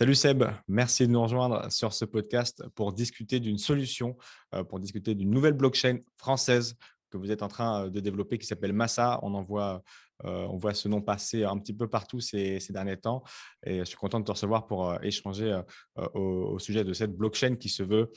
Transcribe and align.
Salut 0.00 0.14
Seb, 0.14 0.44
merci 0.66 1.06
de 1.06 1.12
nous 1.12 1.20
rejoindre 1.20 1.70
sur 1.70 1.92
ce 1.92 2.06
podcast 2.06 2.64
pour 2.74 2.94
discuter 2.94 3.38
d'une 3.38 3.58
solution, 3.58 4.16
euh, 4.54 4.64
pour 4.64 4.80
discuter 4.80 5.14
d'une 5.14 5.28
nouvelle 5.28 5.52
blockchain 5.52 5.98
française 6.16 6.74
que 7.10 7.18
vous 7.18 7.30
êtes 7.30 7.42
en 7.42 7.48
train 7.48 7.90
de 7.90 8.00
développer 8.00 8.38
qui 8.38 8.46
s'appelle 8.46 8.72
Massa. 8.72 9.20
On 9.20 9.34
en 9.34 9.42
voit 9.42 9.82
euh, 10.24 10.46
on 10.50 10.56
voit 10.56 10.74
ce 10.74 10.88
nom 10.88 11.00
passer 11.00 11.44
un 11.44 11.58
petit 11.58 11.72
peu 11.72 11.88
partout 11.88 12.20
ces, 12.20 12.58
derniers 12.70 12.96
temps. 12.96 13.22
Et 13.64 13.80
je 13.80 13.84
suis 13.84 13.96
content 13.96 14.20
de 14.20 14.24
te 14.24 14.30
recevoir 14.30 14.66
pour 14.66 14.90
euh, 14.90 14.98
échanger 15.02 15.60
euh, 15.98 16.08
au, 16.14 16.58
sujet 16.58 16.84
de 16.84 16.92
cette 16.92 17.16
blockchain 17.16 17.56
qui 17.56 17.68
se 17.68 17.82
veut 17.82 18.10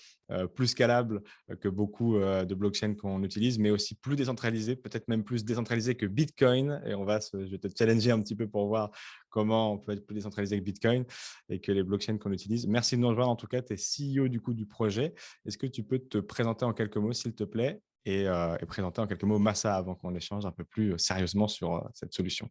plus 0.56 0.68
scalable 0.68 1.22
que 1.62 1.68
beaucoup 1.68 2.18
de 2.18 2.56
blockchains 2.56 2.96
qu'on 2.96 3.22
utilise, 3.22 3.60
mais 3.60 3.70
aussi 3.70 3.94
plus 3.94 4.16
décentralisée, 4.16 4.76
peut-être 4.76 5.08
même 5.08 5.24
plus 5.24 5.46
décentralisée 5.46 5.94
que 5.96 6.08
Bitcoin. 6.08 6.82
Et 6.88 6.96
on 6.96 7.06
va 7.06 7.20
je 7.20 7.38
vais 7.38 7.60
te 7.60 7.68
challenger 7.78 8.10
un 8.10 8.20
petit 8.20 8.36
peu 8.36 8.48
pour 8.48 8.68
voir 8.68 8.90
comment 9.30 9.74
on 9.74 9.78
peut 9.78 9.92
être 9.92 10.06
plus 10.06 10.16
décentralisé 10.16 10.58
que 10.58 10.64
Bitcoin 10.64 11.06
et 11.50 11.60
que 11.60 11.72
les 11.72 11.84
blockchains 11.84 12.18
qu'on 12.18 12.32
utilise. 12.32 12.66
Merci 12.68 12.96
de 12.96 13.02
nous 13.02 13.10
rejoindre. 13.10 13.32
En 13.32 13.36
tout 13.36 13.48
cas, 13.48 13.62
tu 13.62 13.74
es 13.74 13.78
CEO 13.78 14.28
du 14.28 14.42
coup 14.42 14.54
du 14.54 14.66
projet. 14.66 15.14
Est-ce 15.46 15.58
que 15.58 15.68
tu 15.68 15.84
peux 15.84 16.00
te 16.00 16.18
présenter 16.18 16.66
en 16.66 16.74
quelques 16.74 16.98
mots, 16.98 17.14
s'il 17.14 17.36
te 17.36 17.44
plaît, 17.44 17.82
euh, 18.08 18.58
et, 18.60 18.66
présenter 18.66 19.00
en 19.00 19.08
quelques 19.08 19.24
mots 19.24 19.40
Massa 19.40 19.76
avant 19.76 19.96
qu'on 19.96 20.14
échange 20.14 20.46
un 20.46 20.52
peu 20.52 20.66
plus 20.66 20.94
euh, 20.94 20.98
sérieusement 20.98 21.48
sur 21.48 21.76
euh, 21.76 21.82
cette 21.94 22.14
solution. 22.14 22.50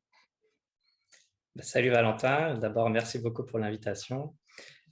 Bah, 1.55 1.63
salut 1.63 1.91
Valentin, 1.91 2.55
d'abord 2.55 2.89
merci 2.89 3.19
beaucoup 3.19 3.45
pour 3.45 3.59
l'invitation. 3.59 4.35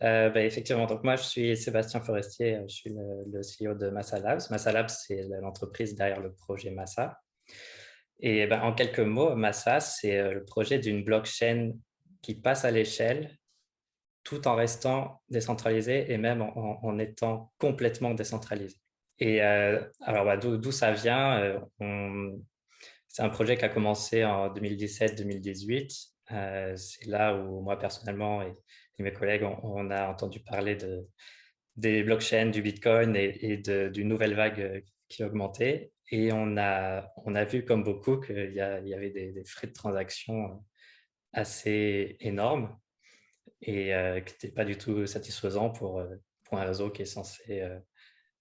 Bah, 0.01 0.43
effectivement, 0.43 0.87
donc 0.87 1.05
moi 1.05 1.17
je 1.17 1.25
suis 1.25 1.57
Sébastien 1.59 2.01
Forestier, 2.01 2.63
je 2.67 2.75
suis 2.75 2.91
le, 2.91 3.41
CEO 3.41 3.75
de 3.75 3.91
Massa 3.91 4.19
Labs. 4.19 4.41
Massa 4.51 4.73
Labs, 4.73 4.89
c'est 4.89 5.29
l'entreprise 5.43 5.95
derrière 5.95 6.21
le 6.21 6.33
projet 6.33 6.71
Massa. 6.71 7.21
Et 8.19 8.47
bah, 8.47 8.63
en 8.65 8.75
quelques 8.75 9.01
mots, 9.01 9.35
Massa, 9.35 9.81
c'est 9.81 10.33
le 10.33 10.45
projet 10.45 10.79
d'une 10.79 11.05
blockchain 11.05 11.73
qui 12.23 12.35
passe 12.35 12.65
à 12.65 12.71
l'échelle 12.71 13.37
tout 14.25 14.49
en 14.49 14.55
restant 14.55 15.23
décentralisé 15.29 16.13
et 16.13 16.19
même 16.19 16.43
en 16.43 16.99
étant 16.99 17.53
complètement 17.59 18.15
décentralisé. 18.15 18.77
Et 19.21 19.43
euh, 19.43 19.83
alors, 20.01 20.25
bah, 20.25 20.37
d'où 20.39 20.73
ça 20.73 20.93
vient 20.93 21.39
euh, 21.81 22.33
C'est 23.09 23.23
un 23.23 23.29
projet 23.29 23.57
qui 23.57 23.65
a 23.65 23.69
commencé 23.69 24.25
en 24.25 24.53
2017-2018. 24.53 26.09
Euh, 26.33 26.77
c'est 26.77 27.07
là 27.07 27.37
où 27.37 27.61
moi, 27.61 27.79
personnellement, 27.79 28.43
et, 28.43 28.55
mes 28.99 29.13
collègues, 29.15 29.45
on, 29.63 29.91
a 29.91 30.09
entendu 30.09 30.41
parler 30.41 30.77
de, 30.77 31.09
des 31.77 32.03
blockchains, 32.03 32.51
du 32.51 32.61
Bitcoin 32.61 33.17
et, 33.17 33.57
d'une 33.57 34.09
nouvelle 34.09 34.35
vague 34.35 34.85
qui 35.09 35.25
augmentait. 35.25 35.93
Et 36.11 36.33
on 36.33 36.59
a, 36.59 37.11
on 37.25 37.35
a 37.35 37.45
vu, 37.45 37.65
comme 37.65 37.83
beaucoup, 37.83 38.21
qu'il 38.21 38.53
y, 38.53 38.57
y, 38.57 38.95
avait 38.95 39.11
des, 39.11 39.43
frais 39.47 39.69
de 39.69 39.73
transaction 39.73 40.63
assez 41.33 42.17
énormes 42.21 42.79
et 43.63 43.95
qui 44.27 44.33
n'étaient 44.35 44.53
pas 44.53 44.67
du 44.67 44.77
tout 44.77 45.07
satisfaisants 45.07 45.71
pour 45.71 46.03
un 46.53 46.65
réseau 46.65 46.91
qui 46.91 47.01
est 47.01 47.07
censé 47.07 47.63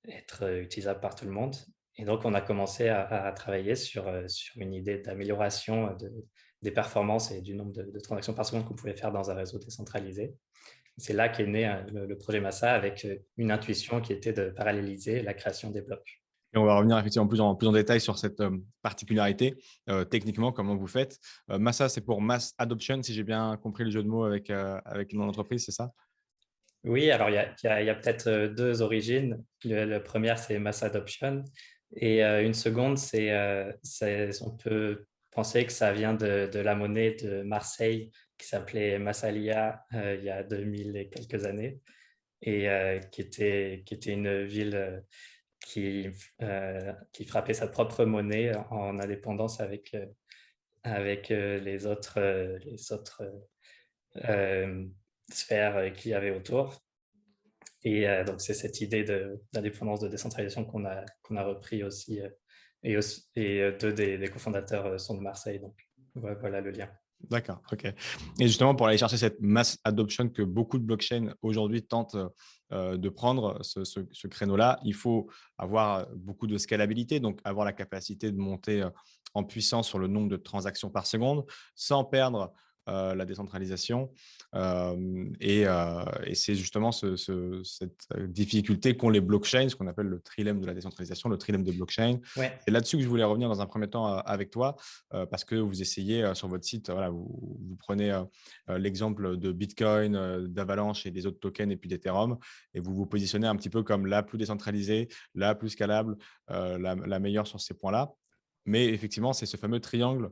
être 0.07 0.43
euh, 0.43 0.61
utilisable 0.61 0.99
par 0.99 1.15
tout 1.15 1.25
le 1.25 1.31
monde. 1.31 1.55
Et 1.97 2.05
donc, 2.05 2.23
on 2.23 2.33
a 2.33 2.41
commencé 2.41 2.87
à, 2.87 3.31
travailler 3.35 3.75
sur, 3.75 4.07
euh, 4.07 4.25
sur 4.27 4.61
une 4.61 4.73
idée 4.73 4.99
d'amélioration 4.99 5.95
de, 5.97 6.09
des 6.61 6.71
performances 6.71 7.31
et 7.31 7.41
du 7.41 7.55
nombre 7.55 7.73
de, 7.73 7.99
transactions 7.99 8.33
par 8.33 8.45
seconde 8.45 8.65
qu'on 8.65 8.75
pouvait 8.75 8.95
faire 8.95 9.11
dans 9.11 9.29
un 9.29 9.33
réseau 9.33 9.59
décentralisé. 9.59 10.33
C'est 10.97 11.13
là 11.13 11.27
qu'est 11.27 11.45
né 11.45 11.67
euh, 11.67 12.07
le, 12.07 12.17
projet 12.17 12.39
Massa 12.39 12.73
avec 12.73 13.05
une 13.37 13.51
intuition 13.51 13.99
qui 13.99 14.13
était 14.13 14.31
de 14.31 14.49
paralléliser 14.49 15.21
la 15.21 15.33
création 15.33 15.71
des 15.71 15.81
blocs. 15.81 16.21
Et 16.53 16.57
on 16.57 16.63
va 16.63 16.77
revenir 16.77 16.97
effectivement 16.97 17.27
plus 17.27 17.41
en, 17.41 17.53
plus 17.55 17.67
en 17.67 17.73
détail 17.73 18.01
sur 18.01 18.17
cette 18.17 18.41
particularité, 18.81 19.55
techniquement, 20.09 20.51
comment 20.51 20.75
vous 20.75 20.87
faites. 20.87 21.19
Massa, 21.47 21.89
c'est 21.89 22.01
pour 22.01 22.21
Mass 22.21 22.55
Adoption, 22.57 23.03
si 23.03 23.13
j'ai 23.13 23.23
bien 23.23 23.55
compris 23.57 23.83
le 23.83 23.91
jeu 23.91 24.01
de 24.01 24.07
mots 24.07 24.23
avec, 24.23 24.49
avec 24.49 25.13
mon 25.13 25.29
entreprise, 25.29 25.63
c'est 25.63 25.71
ça? 25.71 25.91
Oui, 26.85 27.11
alors 27.11 27.29
il 27.29 27.35
y 27.35 27.89
a, 27.89 27.95
peut-être 27.95 28.27
euh, 28.27 28.47
deux 28.47 28.81
origines. 28.81 29.43
la 29.65 29.99
première, 29.99 30.39
c'est 30.39 30.59
mass 30.59 30.81
adoption. 30.83 31.43
Et 31.95 32.23
euh, 32.23 32.43
une 32.43 32.53
seconde, 32.53 32.97
euh, 33.15 33.73
c'est, 33.83 34.29
on 34.41 34.51
peut 34.51 35.05
penser 35.31 35.65
que 35.65 35.71
ça 35.73 35.91
vient 35.91 36.13
de, 36.13 36.49
la 36.59 36.75
monnaie 36.75 37.15
de 37.15 37.41
Marseille 37.43 38.11
qui 38.37 38.47
s'appelait 38.47 38.99
Massalia 38.99 39.83
il 39.91 40.23
y 40.23 40.29
a 40.29 40.43
2000 40.43 40.95
et 40.95 41.09
quelques 41.09 41.45
années 41.45 41.79
et 42.41 42.67
qui, 43.11 43.21
était, 43.21 43.83
qui 43.85 43.95
était 43.95 44.13
une 44.13 44.45
ville 44.45 45.03
qui, 45.59 46.07
qui 47.11 47.25
frappait 47.25 47.53
sa 47.53 47.67
propre 47.67 48.05
monnaie 48.05 48.53
en 48.71 48.97
indépendance 48.97 49.59
avec, 49.59 49.95
avec 50.83 51.29
les 51.29 51.85
autres, 51.85 52.19
les 52.65 52.91
autres 52.93 53.23
sphère 55.33 55.77
euh, 55.77 55.89
qu'il 55.89 56.11
y 56.11 56.13
avait 56.13 56.31
autour. 56.31 56.75
Et 57.83 58.07
euh, 58.07 58.23
donc, 58.23 58.41
c'est 58.41 58.53
cette 58.53 58.81
idée 58.81 59.03
d'indépendance, 59.53 60.01
de, 60.01 60.07
décentralisation 60.07 60.65
qu'on 60.65 60.85
a, 60.85 61.05
qu'on 61.23 61.37
a 61.37 61.43
repris 61.43 61.83
aussi. 61.83 62.21
Euh, 62.21 62.29
et, 63.35 63.71
deux 63.79 63.93
des, 63.93 64.29
cofondateurs 64.31 64.99
sont 64.99 65.15
de 65.15 65.21
Marseille. 65.21 65.59
Donc, 65.59 65.75
voilà 66.15 66.61
le 66.61 66.71
lien. 66.71 66.89
D'accord, 67.29 67.61
ok. 67.73 67.85
Et 68.39 68.47
justement, 68.47 68.73
pour 68.73 68.87
aller 68.87 68.97
chercher 68.97 69.17
cette 69.17 69.41
mass 69.41 69.77
adoption 69.83 70.29
que 70.29 70.41
beaucoup 70.41 70.77
de 70.77 70.85
blockchains 70.85 71.33
aujourd'hui 71.41 71.85
tentent 71.85 72.15
de 72.71 73.09
prendre, 73.09 73.59
ce 73.63 74.27
créneau-là, 74.27 74.79
il 74.85 74.93
faut 74.93 75.29
avoir 75.57 76.07
beaucoup 76.15 76.47
de 76.47 76.57
scalabilité, 76.57 77.19
donc 77.19 77.41
avoir 77.43 77.65
la 77.65 77.73
capacité 77.73 78.31
de 78.31 78.37
monter 78.37 78.87
en 79.33 79.43
puissance 79.43 79.89
sur 79.89 79.99
le 79.99 80.07
nombre 80.07 80.29
de 80.29 80.37
transactions 80.37 80.89
par 80.89 81.05
seconde, 81.05 81.45
sans 81.75 82.05
perdre 82.05 82.53
euh, 82.89 83.13
la 83.13 83.25
décentralisation. 83.25 84.11
Euh, 84.55 85.25
et, 85.39 85.67
euh, 85.67 86.03
et 86.23 86.33
c'est 86.33 86.55
justement 86.55 86.91
cette 86.91 88.07
difficulté 88.27 88.97
qu'ont 88.97 89.09
les 89.09 89.21
blockchains, 89.21 89.69
ce 89.69 89.75
qu'on 89.75 89.87
appelle 89.87 90.07
le 90.07 90.19
trilemme 90.19 90.59
de 90.59 90.65
la 90.65 90.73
décentralisation, 90.73 91.29
le 91.29 91.37
trilemme 91.37 91.63
de 91.63 91.71
blockchain. 91.71 92.19
C'est 92.35 92.71
là-dessus 92.71 92.97
que 92.97 93.03
je 93.03 93.07
voulais 93.07 93.23
revenir 93.23 93.47
dans 93.47 93.61
un 93.61 93.65
premier 93.67 93.89
temps 93.89 94.05
avec 94.05 94.49
toi, 94.49 94.75
parce 95.09 95.45
que 95.45 95.55
vous 95.55 95.81
essayez 95.81 96.33
sur 96.33 96.47
votre 96.47 96.63
site, 96.63 96.89
voilà, 96.89 97.09
vous, 97.09 97.27
vous 97.29 97.75
prenez 97.77 98.23
l'exemple 98.67 99.37
de 99.37 99.51
Bitcoin, 99.51 100.47
d'Avalanche 100.47 101.05
et 101.05 101.11
des 101.11 101.25
autres 101.25 101.39
tokens 101.39 101.71
et 101.71 101.77
puis 101.77 101.89
d'Ethereum, 101.89 102.37
et 102.73 102.79
vous 102.79 102.93
vous 102.93 103.05
positionnez 103.05 103.47
un 103.47 103.55
petit 103.55 103.69
peu 103.69 103.83
comme 103.83 104.07
la 104.07 104.23
plus 104.23 104.37
décentralisée, 104.37 105.09
la 105.35 105.53
plus 105.53 105.69
scalable, 105.69 106.17
la 106.47 107.19
meilleure 107.19 107.47
sur 107.47 107.59
ces 107.59 107.73
points-là. 107.75 108.13
Mais 108.69 108.85
effectivement, 108.85 109.33
c'est 109.33 109.47
ce 109.47 109.57
fameux 109.57 109.79
triangle 109.79 110.29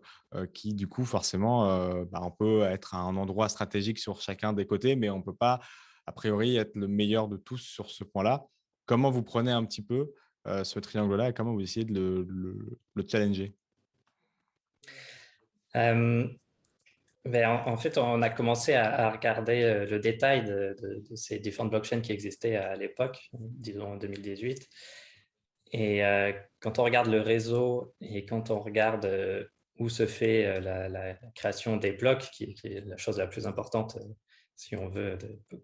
qui, 0.53 0.75
du 0.75 0.87
coup, 0.87 1.05
forcément, 1.05 1.65
bah, 2.05 2.21
on 2.21 2.29
peut 2.29 2.61
être 2.61 2.93
un 2.93 3.15
endroit 3.17 3.49
stratégique 3.49 3.97
sur 3.97 4.21
chacun 4.21 4.53
des 4.53 4.67
côtés, 4.67 4.95
mais 4.95 5.09
on 5.09 5.17
ne 5.17 5.23
peut 5.23 5.33
pas, 5.33 5.59
a 6.05 6.11
priori, 6.11 6.55
être 6.55 6.75
le 6.75 6.87
meilleur 6.87 7.27
de 7.27 7.37
tous 7.37 7.57
sur 7.57 7.89
ce 7.89 8.03
point-là. 8.03 8.45
Comment 8.85 9.09
vous 9.09 9.23
prenez 9.23 9.51
un 9.51 9.65
petit 9.65 9.81
peu 9.81 10.13
ce 10.45 10.79
triangle-là 10.79 11.29
et 11.29 11.33
comment 11.33 11.53
vous 11.53 11.61
essayez 11.61 11.85
de 11.85 12.27
le, 12.29 13.07
challenger? 13.07 13.55
Ben, 15.73 16.29
en, 17.65 17.75
fait, 17.75 17.97
on 17.97 18.21
a 18.21 18.29
commencé 18.29 18.75
à, 18.75 19.09
regarder 19.09 19.85
le 19.89 19.99
détail 19.99 20.43
de, 20.43 20.75
ces 21.15 21.39
différentes 21.39 21.71
blockchains 21.71 22.01
qui 22.01 22.11
existaient 22.11 22.55
à 22.55 22.75
l'époque, 22.75 23.31
disons 23.33 23.93
en 23.93 23.97
2018. 23.97 24.69
Et 25.71 26.03
euh, 26.03 26.31
quand 26.59 26.79
on 26.79 26.83
regarde 26.83 27.07
le 27.07 27.21
réseau 27.21 27.93
et 28.01 28.25
quand 28.25 28.49
on 28.49 28.59
regarde 28.59 29.05
euh, 29.05 29.43
où 29.79 29.89
se 29.89 30.05
fait 30.05 30.45
euh, 30.45 30.59
la, 30.89 31.13
création 31.35 31.77
des 31.77 31.91
blocs, 31.91 32.29
qui, 32.31 32.55
est 32.63 32.85
la 32.85 32.97
chose 32.97 33.17
la 33.17 33.27
plus 33.27 33.47
importante 33.47 33.97
si 34.55 34.75
on 34.75 34.87
veut 34.87 35.17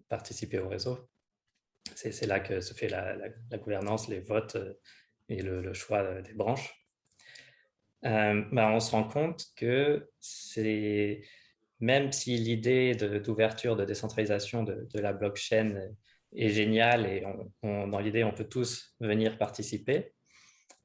participer 0.08 0.60
au 0.60 0.70
réseau, 0.70 1.10
c'est 1.96 2.28
là 2.28 2.40
que 2.40 2.62
se 2.62 2.74
fait 2.74 2.88
la, 2.88 3.16
gouvernance, 3.58 4.08
les 4.08 4.20
votes 4.20 4.58
et 5.30 5.42
le, 5.42 5.74
choix 5.74 6.22
des 6.22 6.34
branches. 6.34 6.74
Ben, 8.04 8.46
on 8.54 8.80
se 8.80 8.92
rend 8.92 9.06
compte 9.06 9.46
que 9.56 10.08
même 11.80 12.12
si 12.12 12.38
l'idée 12.38 12.94
d'ouverture, 12.94 13.76
de, 13.76 13.84
décentralisation 13.84 14.64
de, 14.64 14.88
de, 14.94 15.00
la 15.00 15.12
blockchain 15.12 15.90
est 16.36 16.50
génial 16.50 17.06
et 17.06 17.24
dans 17.64 18.00
l'idée, 18.00 18.24
on 18.24 18.32
peut 18.32 18.48
tous 18.48 18.96
venir 19.00 19.38
participer. 19.38 20.14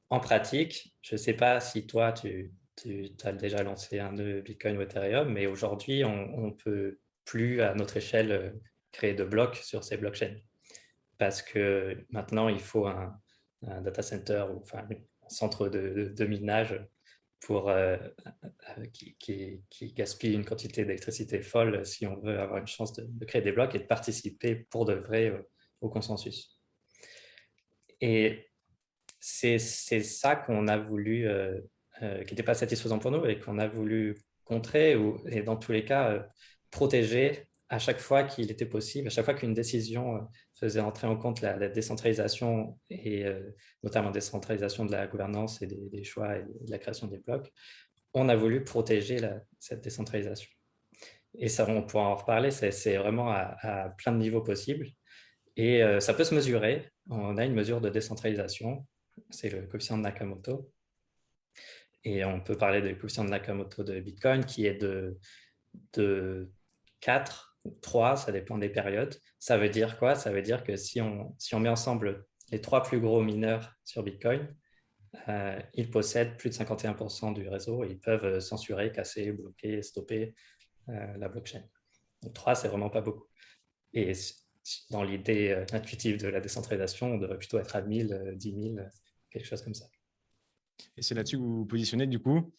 En 0.09 0.19
pratique, 0.19 0.95
je 1.01 1.15
ne 1.15 1.17
sais 1.17 1.33
pas 1.33 1.59
si 1.59 1.85
toi, 1.85 2.11
tu, 2.11 2.51
as 3.23 3.31
déjà 3.33 3.61
lancé 3.63 3.99
un 3.99 4.11
nœud 4.11 4.41
Bitcoin 4.41 4.77
ou 4.77 4.81
Ethereum, 4.81 5.31
mais 5.31 5.45
aujourd'hui, 5.45 6.03
on 6.03 6.47
ne 6.47 6.51
peut 6.51 6.99
plus 7.25 7.61
à 7.61 7.75
notre 7.75 7.97
échelle 7.97 8.59
créer 8.91 9.13
de 9.13 9.23
blocs 9.23 9.57
sur 9.57 9.83
ces 9.83 9.97
blockchains. 9.97 10.35
Parce 11.17 11.41
que 11.41 12.05
maintenant, 12.09 12.49
il 12.49 12.59
faut 12.59 12.87
un, 12.87 13.19
data 13.61 14.01
center 14.01 14.45
ou 14.51 14.61
enfin, 14.61 14.87
un 14.89 15.29
centre 15.29 15.67
de, 15.67 16.25
minage 16.25 16.79
pour, 17.41 17.69
euh, 17.69 17.97
qui, 18.91 19.15
qui, 19.69 19.93
gaspille 19.93 20.33
une 20.33 20.45
quantité 20.45 20.83
d'électricité 20.83 21.41
folle 21.41 21.85
si 21.85 22.05
on 22.05 22.19
veut 22.19 22.39
avoir 22.39 22.59
une 22.59 22.67
chance 22.67 22.93
de, 22.93 23.25
créer 23.25 23.41
des 23.41 23.51
blocs 23.51 23.73
et 23.75 23.79
de 23.79 23.85
participer 23.85 24.55
pour 24.55 24.85
de 24.85 24.93
vrai 24.93 25.29
euh, 25.29 25.41
au 25.81 25.89
consensus. 25.89 26.59
Et 28.01 28.47
c'est 29.19 29.59
ça 29.59 30.35
qu'on 30.35 30.67
a 30.67 30.77
voulu, 30.77 31.27
euh, 31.27 31.59
qui 31.99 32.33
n'était 32.33 32.43
pas 32.43 32.53
satisfaisant 32.53 32.99
pour 32.99 33.11
nous 33.11 33.25
et 33.25 33.39
qu'on 33.39 33.57
a 33.57 33.67
voulu 33.67 34.15
contrer 34.43 34.95
ou, 34.95 35.21
et 35.27 35.41
dans 35.41 35.57
tous 35.57 35.71
les 35.71 35.85
cas 35.85 36.25
protéger 36.71 37.47
à 37.67 37.77
chaque 37.77 37.99
fois 37.99 38.23
qu'il 38.23 38.49
était 38.51 38.65
possible, 38.65 39.07
à 39.07 39.11
chaque 39.11 39.25
fois 39.25 39.33
qu'une 39.33 39.53
décision 39.53 40.27
faisait 40.59 40.79
entrer 40.79 41.07
en 41.07 41.15
compte 41.17 41.41
la, 41.41 41.69
décentralisation 41.69 42.77
et 42.89 43.25
notamment 43.83 44.07
la 44.07 44.13
décentralisation 44.13 44.85
de 44.85 44.91
la 44.91 45.07
gouvernance 45.07 45.61
et 45.61 45.67
des, 45.67 46.03
choix 46.03 46.37
et 46.37 46.43
de 46.43 46.71
la 46.71 46.79
création 46.79 47.07
des 47.07 47.19
blocs, 47.19 47.51
on 48.13 48.29
a 48.29 48.35
voulu 48.35 48.63
protéger 48.63 49.19
cette 49.59 49.81
décentralisation. 49.81 50.49
Et 51.37 51.47
ça, 51.47 51.67
on 51.69 51.83
pourra 51.83 52.03
en 52.05 52.15
reparler, 52.15 52.51
c'est 52.51 52.97
vraiment 52.97 53.31
à, 53.31 53.93
plein 53.97 54.11
de 54.11 54.17
niveaux 54.17 54.41
possibles. 54.41 54.87
Et 55.55 55.81
ça 55.99 56.13
peut 56.13 56.23
se 56.23 56.35
mesurer. 56.35 56.89
On 57.09 57.37
a 57.37 57.45
une 57.45 57.53
mesure 57.53 57.81
de 57.81 57.89
décentralisation, 57.89 58.85
c'est 59.29 59.49
le 59.49 59.67
coefficient 59.67 59.97
de 59.97 60.03
Nakamoto. 60.03 60.71
Et 62.03 62.23
on 62.25 62.39
peut 62.41 62.57
parler 62.57 62.81
du 62.81 62.97
coefficient 62.97 63.25
de 63.25 63.29
Nakamoto 63.29 63.83
de 63.83 63.99
Bitcoin 63.99 64.45
qui 64.45 64.65
est 64.65 64.81
de 64.81 65.19
4 67.01 67.48
3, 67.81 68.17
ça 68.17 68.31
dépend 68.31 68.57
des 68.57 68.69
périodes. 68.69 69.15
Ça 69.39 69.57
veut 69.57 69.69
dire 69.69 69.97
quoi? 69.97 70.15
Ça 70.15 70.31
veut 70.31 70.41
dire 70.41 70.63
que 70.63 70.75
si 70.75 71.01
on, 71.01 71.35
si 71.37 71.55
on 71.55 71.59
met 71.59 71.69
ensemble 71.69 72.25
les 72.51 72.61
trois 72.61 72.83
plus 72.83 72.99
gros 72.99 73.21
mineurs 73.21 73.75
sur 73.85 74.03
Bitcoin, 74.03 74.47
euh, 75.27 75.59
ils 75.73 75.89
possèdent 75.89 76.37
plus 76.37 76.49
de 76.49 76.55
51% 76.55 77.33
du 77.33 77.47
réseau 77.47 77.83
et 77.83 77.89
ils 77.89 77.99
peuvent 77.99 78.39
censurer, 78.39 78.91
casser, 78.91 79.31
bloquer, 79.31 79.81
stopper 79.81 80.35
euh, 80.89 81.17
la 81.17 81.29
blockchain. 81.29 81.63
Donc 82.21 82.33
3, 82.33 82.55
c'est 82.55 82.67
vraiment 82.67 82.89
pas 82.89 83.01
beaucoup. 83.01 83.27
Et 83.93 84.13
dans 84.91 85.03
l'idée 85.03 85.49
euh, 85.49 85.65
intuitive 85.73 86.21
de 86.21 86.27
la 86.27 86.41
décentralisation, 86.41 87.13
on 87.13 87.17
devrait 87.17 87.37
plutôt 87.37 87.59
être 87.59 87.75
à 87.75 87.81
1000, 87.81 88.33
10 88.35 88.73
000, 88.75 88.75
quelque 89.29 89.45
chose 89.45 89.61
comme 89.61 89.73
ça. 89.73 89.85
Et 90.95 91.01
c'est 91.01 91.15
là-dessus 91.15 91.37
que 91.37 91.41
vous 91.41 91.57
vous 91.57 91.65
positionnez 91.65 92.07
du 92.07 92.19
coup 92.19 92.53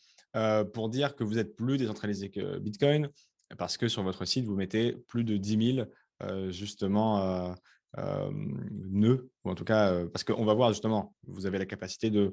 pour 0.74 0.90
dire 0.90 1.16
que 1.16 1.24
vous 1.24 1.38
êtes 1.38 1.56
plus 1.56 1.76
décentralisé 1.76 2.30
que 2.30 2.58
Bitcoin, 2.60 3.10
parce 3.58 3.76
que 3.76 3.88
sur 3.88 4.02
votre 4.02 4.24
site, 4.24 4.44
vous 4.44 4.56
mettez 4.56 4.92
plus 4.92 5.24
de 5.24 5.36
10 5.36 5.74
000 5.74 6.50
justement 6.50 7.54
euh, 7.98 8.30
nœuds, 8.32 9.30
ou 9.44 9.50
en 9.50 9.54
tout 9.54 9.64
cas, 9.64 10.04
parce 10.12 10.22
qu'on 10.22 10.44
va 10.44 10.54
voir 10.54 10.70
justement, 10.70 11.14
vous 11.26 11.46
avez 11.46 11.58
la 11.58 11.66
capacité 11.66 12.10
de 12.10 12.32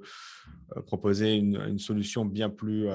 proposer 0.86 1.36
une, 1.36 1.80
solution 1.80 2.26
bien 2.26 2.50
plus 2.50 2.88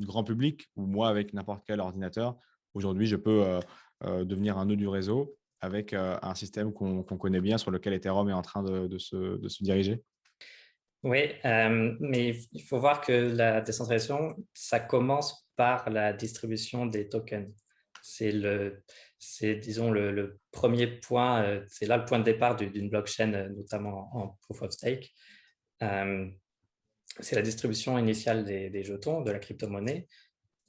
grand 0.00 0.24
public, 0.24 0.68
ou 0.76 0.86
moi, 0.86 1.08
avec 1.08 1.32
n'importe 1.32 1.62
quel 1.66 1.80
ordinateur, 1.80 2.36
aujourd'hui, 2.74 3.06
je 3.06 3.16
peux 3.16 3.60
devenir 4.04 4.58
un 4.58 4.66
nœud 4.66 4.76
du 4.76 4.88
réseau 4.88 5.36
avec 5.62 5.92
un 5.94 6.34
système 6.34 6.72
qu'on 6.72 7.02
connaît 7.02 7.40
bien, 7.40 7.58
sur 7.58 7.70
lequel 7.70 7.92
Ethereum 7.94 8.28
est 8.28 8.34
en 8.34 8.42
train 8.42 8.62
de 8.62 8.98
se, 8.98 9.62
diriger 9.62 10.02
Oui, 11.02 11.32
mais 11.44 12.36
il 12.52 12.62
faut 12.62 12.78
voir 12.78 13.00
que 13.00 13.12
la 13.12 13.60
décentralisation, 13.60 14.36
ça 14.52 14.80
commence 14.80 15.46
par 15.56 15.88
la 15.90 16.12
distribution 16.12 16.86
des 16.86 17.08
tokens. 17.08 17.54
C'est 18.02 18.32
le, 18.32 18.82
c'est, 19.18 19.54
disons, 19.54 19.90
le, 19.90 20.38
premier 20.50 20.86
point, 20.86 21.42
euh, 21.44 21.64
c'est 21.68 21.86
là 21.86 21.98
le 21.98 22.04
point 22.04 22.18
de 22.18 22.24
départ 22.24 22.56
d'une 22.56 22.88
blockchain, 22.88 23.32
euh, 23.34 23.48
notamment 23.50 24.08
en 24.16 24.38
proof 24.42 24.62
of 24.62 24.72
stake. 24.72 25.12
Euh, 25.82 26.28
c'est 27.20 27.36
la 27.36 27.42
distribution 27.42 27.98
initiale 27.98 28.44
des, 28.44 28.82
jetons, 28.82 29.20
de 29.20 29.30
la 29.30 29.38
crypto-monnaie. 29.38 30.06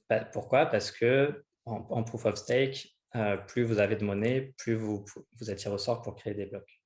Bah, 0.09 0.25
pourquoi? 0.25 0.65
Parce 0.65 0.91
que 0.91 1.43
en, 1.65 2.03
proof 2.03 2.25
of 2.25 2.35
stake, 2.35 2.97
plus 3.47 3.63
vous 3.63 3.79
avez 3.79 3.95
de 3.95 4.03
monnaie, 4.03 4.53
plus 4.57 4.73
vous, 4.73 5.05
vous 5.39 5.51
êtes 5.51 5.59
sort 5.59 6.01
pour 6.01 6.15
créer 6.15 6.33
des 6.33 6.47
blocs. 6.47 6.81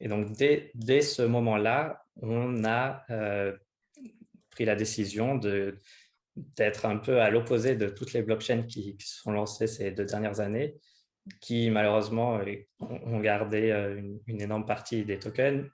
Et 0.00 0.08
donc, 0.08 0.32
dès, 0.32 0.70
dès 0.74 1.00
ce 1.00 1.22
moment-là, 1.22 2.02
on 2.22 2.64
a 2.64 3.04
pris 4.50 4.64
la 4.64 4.76
décision 4.76 5.34
de, 5.34 5.76
d'être 6.56 6.86
un 6.86 6.96
peu 6.96 7.20
à 7.20 7.30
l'opposé 7.30 7.76
de 7.76 7.88
toutes 7.88 8.12
les 8.12 8.22
blockchains 8.22 8.62
qui, 8.62 8.96
sont 9.00 9.32
lancées 9.32 9.66
ces 9.66 9.90
deux 9.90 10.04
dernières 10.04 10.40
années, 10.40 10.76
qui 11.40 11.70
malheureusement 11.70 12.38
euh, 12.38 12.54
ont 12.80 13.20
gardé 13.20 13.70
euh, 13.70 14.00
une, 14.26 14.40
énorme 14.40 14.66
partie 14.66 15.04
des 15.04 15.18
tokens 15.18 15.68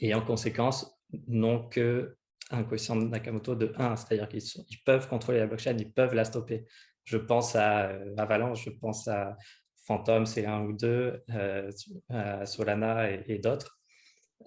et 0.00 0.14
en 0.14 0.22
conséquence 0.22 0.98
n'ont 1.26 1.68
que 1.68 2.16
un 2.50 2.62
coefficient 2.62 2.96
de 2.96 3.06
Nakamoto 3.06 3.54
de 3.54 3.72
1, 3.76 3.96
c'est-à-dire 3.96 4.28
qu'ils 4.28 4.42
ils 4.68 4.82
peuvent 4.84 5.08
contrôler 5.08 5.38
la 5.38 5.46
blockchain, 5.46 5.76
ils 5.78 5.90
peuvent 5.90 6.14
la 6.14 6.24
stopper. 6.24 6.66
Je 7.04 7.16
pense 7.16 7.56
à 7.56 7.88
euh, 7.88 8.14
Avalanche, 8.16 8.64
je 8.64 8.70
pense 8.70 9.08
à 9.08 9.36
Phantom, 9.86 10.26
c'est 10.26 10.46
1 10.46 10.62
ou 10.62 10.72
2, 10.72 11.24
à 12.08 12.46
Solana 12.46 13.10
et, 13.10 13.38
d'autres. 13.38 13.78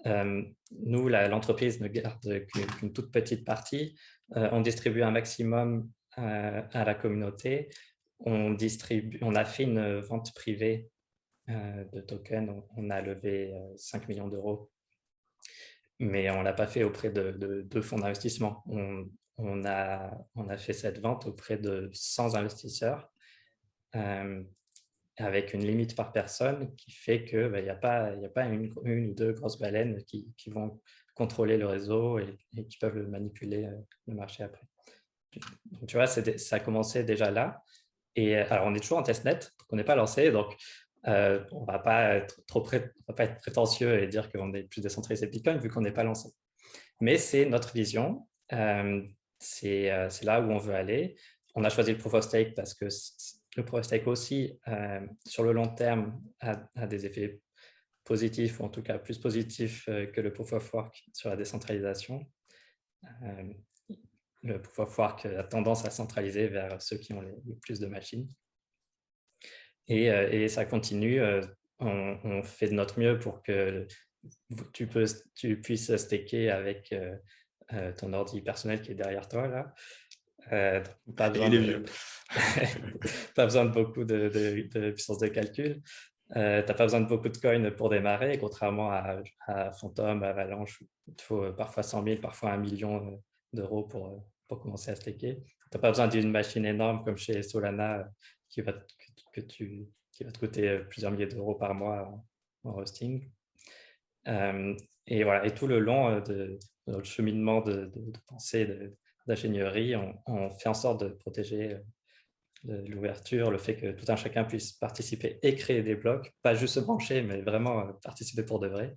nous, 0.04 1.08
l'entreprise 1.08 1.80
ne 1.80 1.86
garde 1.86 2.46
qu'une 2.46 2.92
toute 2.92 3.12
petite 3.12 3.44
partie. 3.44 3.96
Euh, 4.36 4.48
on 4.52 4.60
distribue 4.60 5.02
un 5.02 5.10
maximum 5.10 5.90
euh, 6.18 6.62
à 6.72 6.84
la 6.84 6.94
communauté. 6.94 7.70
On, 8.20 8.54
a 8.54 9.44
fait 9.44 9.62
une 9.62 10.00
vente 10.00 10.34
privée 10.34 10.90
euh, 11.48 11.84
de 11.92 12.00
tokens. 12.00 12.50
On, 12.76 12.90
a 12.90 13.00
levé 13.00 13.54
5 13.76 14.08
millions 14.08 14.28
d'euros, 14.28 14.70
mais 16.00 16.30
on 16.30 16.40
ne 16.40 16.44
l'a 16.44 16.52
pas 16.52 16.66
fait 16.66 16.82
auprès 16.82 17.10
de, 17.10 17.80
fonds 17.80 17.98
d'investissement. 17.98 18.64
On, 18.66 19.64
a, 19.64 20.56
fait 20.58 20.72
cette 20.72 20.98
vente 20.98 21.26
auprès 21.26 21.58
de 21.58 21.90
100 21.92 22.34
investisseurs 22.34 23.12
avec 25.20 25.52
une 25.52 25.64
limite 25.64 25.96
par 25.96 26.12
personne 26.12 26.74
qui 26.76 26.92
fait 26.92 27.24
qu'il 27.24 27.48
bah, 27.48 27.62
n'y 27.62 27.68
a 27.68 27.74
pas, 27.74 28.12
a 28.12 28.28
pas 28.28 28.44
une, 28.46 28.68
ou 28.84 29.14
deux 29.14 29.32
grosses 29.32 29.58
baleines 29.58 30.02
qui 30.04 30.50
vont 30.50 30.80
contrôler 31.18 31.58
le 31.58 31.66
réseau 31.66 32.20
et, 32.20 32.38
qui 32.68 32.78
peuvent 32.78 32.96
manipuler 33.08 33.66
euh, 33.66 33.76
le 34.06 34.14
marché 34.14 34.44
après. 34.44 34.62
Donc, 35.72 35.86
tu 35.88 35.96
vois, 35.96 36.06
ça 36.06 36.56
a 36.56 36.60
commencé 36.60 37.02
déjà 37.02 37.30
là. 37.30 37.62
Et 38.14 38.36
euh, 38.36 38.44
alors, 38.48 38.66
on 38.66 38.74
est 38.74 38.80
toujours 38.80 38.98
en 38.98 39.02
testnet, 39.02 39.34
donc 39.34 39.68
on 39.70 39.76
n'est 39.76 39.84
pas 39.84 39.96
lancé, 39.96 40.30
donc 40.30 40.56
euh, 41.08 41.44
on 41.50 41.62
ne 41.62 41.66
va 41.66 41.80
pas 41.80 42.14
être 42.14 42.40
trop 42.46 42.64
être 42.72 43.36
prétentieux 43.40 44.00
et 44.02 44.06
dire 44.06 44.30
qu'on 44.30 44.54
est 44.54 44.62
plus 44.62 44.80
décentralisé 44.80 45.26
Bitcoin 45.26 45.58
vu 45.58 45.68
qu'on 45.68 45.80
n'est 45.80 45.92
pas 45.92 46.04
lancé. 46.04 46.28
Mais 47.00 47.18
c'est 47.18 47.46
notre 47.46 47.72
vision, 47.74 48.26
c'est 49.38 49.90
là 50.22 50.40
où 50.40 50.50
on 50.50 50.58
veut 50.58 50.74
aller. 50.74 51.16
On 51.54 51.64
a 51.64 51.70
choisi 51.70 51.92
le 51.92 51.98
proof 51.98 52.14
of 52.14 52.24
stake 52.24 52.54
parce 52.54 52.74
que 52.74 52.86
le 53.56 53.64
proof 53.64 53.80
of 53.80 53.86
stake 53.86 54.06
aussi, 54.06 54.58
sur 55.26 55.44
le 55.44 55.52
long 55.52 55.68
terme, 55.68 56.20
a 56.40 56.86
des 56.86 57.06
effets 57.06 57.40
positif, 58.08 58.58
ou 58.58 58.64
en 58.64 58.70
tout 58.70 58.82
cas 58.82 58.98
plus 58.98 59.18
positif 59.18 59.86
euh, 59.88 60.06
que 60.06 60.22
le 60.22 60.32
proof 60.32 60.54
of 60.54 60.72
work 60.72 61.04
sur 61.12 61.28
la 61.28 61.36
décentralisation. 61.36 62.26
Euh, 63.22 63.52
le 64.42 64.62
proof 64.62 64.78
of 64.78 64.98
work 64.98 65.26
a 65.26 65.44
tendance 65.44 65.84
à 65.84 65.90
centraliser 65.90 66.48
vers 66.48 66.80
ceux 66.80 66.96
qui 66.96 67.12
ont 67.12 67.20
le 67.20 67.54
plus 67.60 67.78
de 67.78 67.86
machines. 67.86 68.26
Et, 69.88 70.10
euh, 70.10 70.30
et 70.30 70.48
ça 70.48 70.64
continue. 70.64 71.20
On, 71.80 72.42
fait 72.42 72.68
de 72.68 72.74
notre 72.74 72.98
mieux 72.98 73.18
pour 73.18 73.42
que 73.42 73.86
tu, 74.72 74.86
peux, 74.86 75.04
tu 75.34 75.60
puisses 75.60 75.94
staker 75.96 76.50
avec 76.50 76.92
ton 77.98 78.12
ordi 78.14 78.40
personnel 78.40 78.80
qui 78.80 78.92
est 78.92 78.96
derrière 78.96 79.28
toi. 79.28 79.46
Là. 79.46 79.74
pas, 81.16 81.30
besoin 81.30 81.50
de, 81.50 81.84
pas 83.36 83.44
besoin 83.44 83.66
de 83.66 83.70
beaucoup 83.70 84.04
de, 84.04 84.28
de, 84.28 84.90
puissance 84.90 85.18
de 85.18 85.28
calcul. 85.28 85.82
Euh, 86.36 86.62
tu 86.62 86.68
n'as 86.68 86.74
pas 86.74 86.84
besoin 86.84 87.00
de 87.00 87.06
beaucoup 87.06 87.28
de 87.28 87.38
coins 87.38 87.70
pour 87.70 87.88
démarrer, 87.88 88.38
contrairement 88.38 88.90
à, 88.90 89.22
à 89.46 89.72
Phantom, 89.72 90.22
à 90.22 90.28
Avalanche, 90.28 90.82
il 91.06 91.14
te 91.14 91.22
faut 91.22 91.52
parfois 91.52 91.82
100 91.82 92.04
000, 92.04 92.20
parfois 92.20 92.52
un 92.52 92.58
million 92.58 93.06
euh, 93.06 93.16
d'euros 93.54 93.84
pour, 93.84 94.06
euh, 94.08 94.18
pour 94.46 94.60
commencer 94.60 94.90
à 94.90 94.96
staker. 94.96 95.36
Tu 95.36 95.42
n'as 95.74 95.80
pas 95.80 95.90
besoin 95.90 96.08
d'une 96.08 96.30
machine 96.30 96.66
énorme 96.66 97.02
comme 97.04 97.16
chez 97.16 97.42
Solana 97.42 98.10
qui 98.50 98.60
va, 98.60 98.74
tu, 99.48 99.86
qui 100.12 100.24
va 100.24 100.32
te 100.32 100.38
coûter 100.38 100.78
plusieurs 100.90 101.12
milliers 101.12 101.26
d'euros 101.26 101.54
par 101.54 101.74
mois 101.74 102.22
en, 102.64 102.70
hosting. 102.70 103.30
et 104.26 105.24
voilà, 105.24 105.46
et 105.46 105.54
tout 105.54 105.66
le 105.66 105.78
long 105.78 106.20
de, 106.20 106.58
notre 106.86 107.06
cheminement 107.06 107.60
de, 107.60 107.90
pensée 108.26 108.92
d'ingénierie, 109.26 109.94
on, 110.26 110.50
fait 110.50 110.68
en 110.68 110.74
sorte 110.74 111.04
de 111.04 111.08
protéger 111.08 111.78
l'ouverture, 112.64 113.50
le 113.50 113.58
fait 113.58 113.76
que 113.76 113.92
tout 113.92 114.10
un 114.10 114.16
chacun 114.16 114.44
puisse 114.44 114.72
participer 114.72 115.38
et 115.42 115.54
créer 115.54 115.82
des 115.82 115.94
blocs, 115.94 116.34
pas 116.42 116.54
juste 116.54 116.74
se 116.74 116.80
brancher, 116.80 117.22
mais 117.22 117.40
vraiment 117.40 117.80
euh, 117.80 117.92
participer 118.02 118.42
pour 118.42 118.58
de 118.60 118.68
vrai 118.68 118.96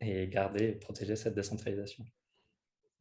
et 0.00 0.28
garder 0.28 0.64
et 0.64 0.72
protéger 0.72 1.16
cette 1.16 1.34
décentralisation. 1.34 2.04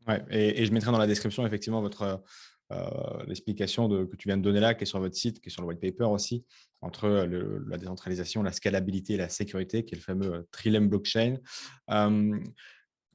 Ouais, 0.07 0.23
et, 0.29 0.65
je 0.65 0.71
mettrai 0.71 0.91
dans 0.91 0.99
la 0.99 1.07
description 1.07 1.45
effectivement 1.45 1.81
votre 1.81 2.23
euh, 2.71 3.23
l'explication 3.27 3.87
que 3.89 4.15
tu 4.15 4.27
viens 4.27 4.37
de 4.37 4.41
donner 4.41 4.59
là, 4.59 4.73
qui 4.73 4.83
est 4.83 4.87
sur 4.87 4.99
votre 4.99 5.15
site, 5.15 5.39
qui 5.39 5.49
est 5.49 5.51
sur 5.51 5.61
le 5.61 5.67
white 5.67 5.79
paper 5.79 6.05
aussi, 6.05 6.45
entre 6.81 7.07
la 7.07 7.77
décentralisation, 7.77 8.43
la 8.43 8.51
scalabilité 8.51 9.13
et 9.13 9.17
la 9.17 9.29
sécurité, 9.29 9.83
qui 9.85 9.95
est 9.95 9.97
le 9.97 10.03
fameux 10.03 10.33
euh, 10.33 10.47
Trilem 10.51 10.87
blockchain. 10.87 11.37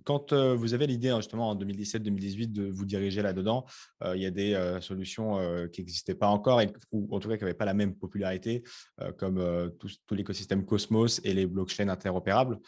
Quand 0.04 0.32
vous 0.32 0.74
avez 0.74 0.86
l'idée 0.86 1.10
hein, 1.10 1.18
justement 1.18 1.50
en 1.50 1.56
2017-2018 1.56 2.52
de 2.52 2.70
vous 2.70 2.84
diriger 2.84 3.22
là-dedans, 3.22 3.64
il 4.14 4.20
y 4.20 4.26
a 4.26 4.30
des 4.30 4.78
solutions 4.80 5.38
qui 5.72 5.80
n'existaient 5.80 6.14
pas 6.14 6.28
encore 6.28 6.60
et, 6.60 6.72
ou 6.92 7.14
en 7.14 7.20
tout 7.20 7.28
cas 7.28 7.36
qui 7.36 7.44
n'avaient 7.44 7.54
pas 7.54 7.64
la 7.64 7.74
même 7.74 7.94
popularité, 7.94 8.62
comme 9.18 9.72
tout, 9.78 10.14
l'écosystème 10.14 10.64
Cosmos 10.64 11.20
et 11.24 11.34
les 11.34 11.46
blockchains 11.46 11.88
interopérables. 11.88 12.58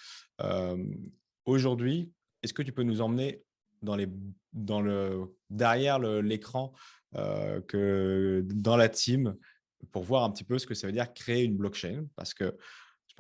Aujourd'hui, 1.44 2.10
est-ce 2.42 2.54
que 2.54 2.62
tu 2.62 2.72
peux 2.72 2.82
nous 2.82 3.00
emmener 3.00 3.42
dans 3.82 3.96
le, 3.96 5.34
derrière 5.50 5.98
l'écran 5.98 6.72
dans 7.12 8.76
la 8.76 8.88
team 8.88 9.36
pour 9.90 10.04
voir 10.04 10.24
un 10.24 10.30
petit 10.30 10.44
peu 10.44 10.58
ce 10.58 10.66
que 10.66 10.74
ça 10.74 10.86
veut 10.86 10.92
dire 10.92 11.12
créer 11.12 11.44
une 11.44 11.56
blockchain, 11.56 12.06
parce 12.14 12.34
que 12.34 12.56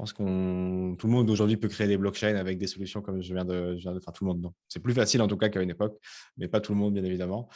pense 0.02 0.12
qu'on 0.12 0.96
tout 0.98 1.06
le 1.06 1.12
monde 1.12 1.30
aujourd'hui 1.30 1.56
peut 1.56 1.68
créer 1.68 1.86
des 1.86 1.96
blockchains 1.96 2.34
avec 2.34 2.58
des 2.58 2.66
solutions 2.66 3.02
comme 3.02 3.22
je 3.22 3.32
viens 3.32 3.44
de, 3.44 3.76
je 3.76 3.82
faire 3.82 4.12
tout 4.12 4.24
le 4.24 4.30
monde. 4.30 4.40
Non, 4.40 4.52
c'est 4.66 4.80
plus 4.80 4.94
facile 4.94 5.22
en 5.22 5.28
tout 5.28 5.36
cas 5.36 5.48
qu'à 5.48 5.62
une 5.62 5.70
époque, 5.70 5.96
mais 6.36 6.48
pas 6.48 6.60
tout 6.60 6.72
le 6.72 6.78
monde 6.78 6.94
bien 6.94 7.04
évidemment. 7.04 7.48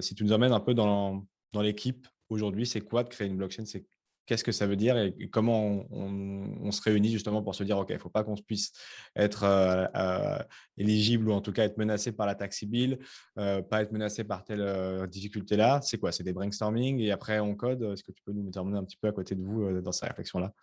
si 0.00 0.14
tu 0.14 0.22
nous 0.22 0.32
emmènes 0.32 0.52
un 0.52 0.60
peu 0.60 0.74
dans, 0.74 1.26
l'équipe 1.60 2.06
aujourd'hui, 2.28 2.66
c'est 2.66 2.82
quoi 2.82 3.02
de 3.02 3.08
créer 3.08 3.26
une 3.26 3.36
blockchain? 3.36 3.64
C'est 3.64 3.84
qu'est-ce 4.26 4.44
que 4.44 4.52
ça 4.52 4.68
veut 4.68 4.76
dire? 4.76 4.96
Et 4.96 5.28
comment 5.28 5.84
on, 5.90 6.70
se 6.70 6.80
réunit 6.82 7.10
justement 7.10 7.42
pour 7.42 7.56
se 7.56 7.64
dire, 7.64 7.76
OK, 7.78 7.88
il 7.90 7.94
ne 7.94 7.98
faut 7.98 8.10
pas 8.10 8.22
qu'on 8.22 8.36
puisse 8.36 8.72
être 9.16 9.42
euh, 9.42 9.84
euh, 9.96 10.38
éligible 10.76 11.28
ou 11.28 11.32
en 11.32 11.40
tout 11.40 11.52
cas 11.52 11.64
être 11.64 11.78
menacé 11.78 12.12
par 12.12 12.28
la 12.28 12.36
taxe 12.36 12.62
bill, 12.62 13.00
euh, 13.38 13.60
pas 13.60 13.82
être 13.82 13.90
menacé 13.90 14.22
par 14.22 14.44
telle 14.44 15.08
difficulté-là. 15.08 15.80
C'est 15.82 15.98
quoi? 15.98 16.12
C'est 16.12 16.22
des 16.22 16.32
brainstorming 16.32 17.00
et 17.00 17.10
après 17.10 17.40
on 17.40 17.56
code? 17.56 17.82
Est-ce 17.82 18.04
que 18.04 18.12
tu 18.12 18.22
peux 18.22 18.32
nous 18.32 18.50
terminer 18.52 18.78
un 18.78 18.84
petit 18.84 18.96
peu 18.96 19.08
à 19.08 19.12
côté 19.12 19.34
de 19.34 19.42
vous 19.42 19.80
dans 19.80 19.92
ces 19.92 20.06
réflexions-là? 20.06 20.54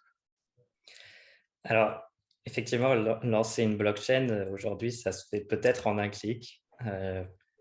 Alors, 1.64 2.02
effectivement, 2.46 2.94
lancer 3.24 3.64
une 3.64 3.78
blockchain, 3.78 4.48
aujourd'hui, 4.52 4.92
ça 4.92 5.12
se 5.12 5.28
fait 5.28 5.42
peut-être 5.42 5.88
en 5.88 5.98
un 5.98 6.10
clic 6.10 6.64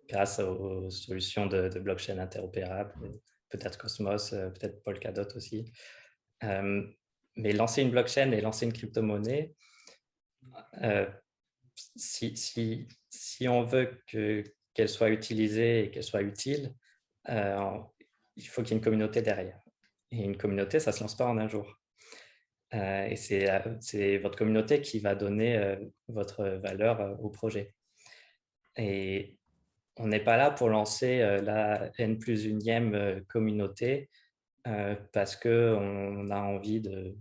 grâce 0.09 0.38
aux 0.38 0.88
solutions 0.90 1.47
de, 1.47 1.69
blockchain 1.78 2.19
interopérables 2.19 2.95
peut-être 3.49 3.78
Cosmos, 3.78 4.33
euh, 4.33 4.50
peut-être 4.50 4.83
Polkadot 4.83 5.28
aussi. 5.37 5.73
Euh, 6.45 6.87
mais 7.37 7.52
lancer 7.52 7.83
une 7.83 7.90
blockchain 7.90 8.33
et 8.33 8.40
lancer 8.40 8.67
une 8.67 8.73
crypto-monnaie, 8.73 9.55
euh, 10.83 11.09
si, 11.97 12.87
on 13.49 13.62
veut 13.62 14.02
qu'elle 14.07 14.88
soit 14.88 15.11
utilisée 15.11 15.85
et 15.85 15.90
qu'elle 15.90 16.05
soit 16.05 16.23
utile, 16.23 16.75
il 17.28 18.49
faut 18.49 18.62
qu'il 18.62 18.73
y 18.73 18.75
ait 18.75 18.78
une 18.78 18.85
communauté 18.85 19.23
derrière. 19.23 19.61
Et 20.11 20.19
une 20.19 20.37
communauté, 20.37 20.81
ça 20.81 20.90
ne 20.90 20.97
se 20.97 21.00
lance 21.02 21.17
pas 21.17 21.26
en 21.26 21.38
un 21.38 21.49
jour. 21.49 21.78
Et 22.72 23.16
c'est 23.16 24.18
votre 24.18 24.37
communauté 24.37 24.80
qui 24.80 24.98
va 25.00 25.14
donner 25.14 25.78
votre 26.08 26.44
valeur 26.44 27.18
au 27.22 27.30
projet. 27.30 27.75
Et 28.76 29.38
on 29.98 30.06
n'est 30.06 30.20
pas 30.20 30.37
là 30.37 30.50
pour 30.50 30.68
lancer 30.68 31.20
euh, 31.20 31.42
la 31.42 31.90
N 31.98 32.18
plus 32.18 32.44
unième 32.44 32.94
euh, 32.94 33.20
communauté 33.28 34.08
euh, 34.66 34.94
parce 35.12 35.37
qu'on 35.37 36.30
a 36.30 36.40
envie 36.40 36.80
de, 36.80 37.16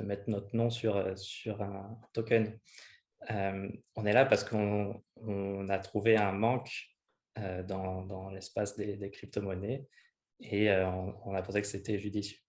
mettre 0.00 0.28
notre 0.28 0.54
nom 0.54 0.70
sur, 0.70 1.16
sur 1.18 1.62
un 1.62 1.98
token. 2.12 2.58
on 3.30 4.06
est 4.06 4.12
là 4.12 4.24
parce 4.26 4.44
qu'on 4.44 5.68
a 5.68 5.78
trouvé 5.78 6.16
un 6.16 6.32
manque 6.32 6.70
dans, 7.36 8.30
l'espace 8.30 8.76
des, 8.76 9.10
crypto-monnaies 9.10 9.86
et 10.40 10.70
on, 10.70 11.34
a 11.34 11.42
pensé 11.42 11.60
que 11.60 11.66
c'était 11.66 11.98
judicieux. 11.98 12.43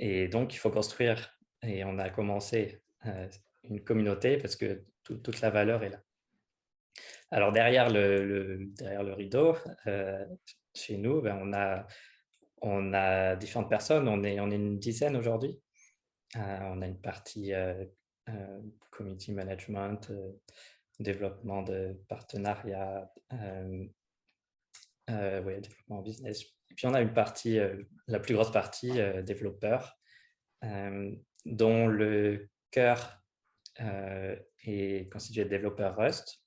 Et 0.00 0.26
donc, 0.26 0.54
il 0.54 0.56
faut 0.56 0.70
construire, 0.70 1.38
et 1.62 1.84
on 1.84 1.98
a 1.98 2.10
commencé 2.10 2.82
une 3.64 3.84
communauté 3.84 4.38
parce 4.38 4.56
que 4.56 4.84
toute 5.04 5.40
la 5.40 5.50
valeur 5.50 5.84
est 5.84 5.90
là. 5.90 6.02
Alors 7.30 7.52
derrière 7.52 7.88
le, 7.90 8.66
derrière 8.76 9.04
le 9.04 9.12
rideau, 9.12 9.56
euh, 9.86 10.26
chez 10.74 10.96
nous, 10.96 11.20
ben, 11.20 11.38
on, 11.40 11.52
a, 11.52 11.86
on 12.60 12.92
a 12.92 13.36
différentes 13.36 13.70
personnes. 13.70 14.08
On 14.08 14.24
est, 14.24 14.40
on 14.40 14.50
est 14.50 14.56
une 14.56 14.78
dizaine 14.78 15.16
aujourd'hui. 15.16 15.60
Euh, 16.36 16.58
on 16.62 16.82
a 16.82 16.86
une 16.86 17.00
partie 17.00 17.52
euh, 17.54 17.84
community 18.90 19.32
management, 19.32 20.10
développement 20.98 21.62
de 21.62 22.00
partenariats, 22.08 23.12
développement 25.08 26.02
business. 26.02 26.44
Et 26.70 26.74
puis 26.74 26.86
on 26.86 26.94
a 26.94 27.00
une 27.00 27.12
partie, 27.12 27.58
la 28.06 28.20
plus 28.20 28.34
grosse 28.34 28.52
partie, 28.52 28.92
développeurs, 29.24 29.98
dont 31.44 31.86
le 31.86 32.48
cœur 32.70 33.22
est 33.78 35.12
constitué 35.12 35.44
de 35.44 35.48
développeurs 35.48 35.96
Rust 35.96 36.42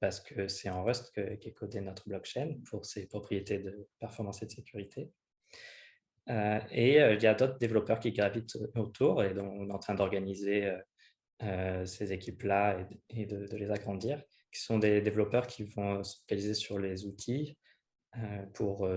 parce 0.00 0.20
que 0.20 0.48
c'est 0.48 0.68
en 0.70 0.84
Rust 0.84 1.12
qu'est 1.14 1.52
codé 1.52 1.80
notre 1.80 2.08
blockchain 2.08 2.56
pour 2.68 2.84
ses 2.84 3.06
propriétés 3.06 3.58
de 3.58 3.88
performance 3.98 4.42
et 4.42 4.46
de 4.46 4.50
sécurité. 4.50 5.10
et 6.28 6.96
il 6.96 7.22
y 7.22 7.26
a 7.26 7.34
d'autres 7.34 7.58
développeurs 7.58 8.00
qui 8.00 8.12
gravitent 8.12 8.56
autour 8.74 9.22
et 9.22 9.34
dont 9.34 9.48
on 9.48 9.68
est 9.68 9.72
en 9.72 9.78
train 9.78 9.94
d'organiser 9.94 10.72
ces 11.40 12.12
équipes-là 12.12 12.86
et, 13.10 13.26
de, 13.26 13.56
les 13.56 13.70
agrandir, 13.70 14.22
qui 14.52 14.60
sont 14.60 14.78
des 14.78 15.00
développeurs 15.00 15.46
qui 15.46 15.64
vont 15.64 16.02
se 16.02 16.18
focaliser 16.18 16.54
sur 16.54 16.78
les 16.78 17.06
outils 17.06 17.56
pour, 18.52 18.88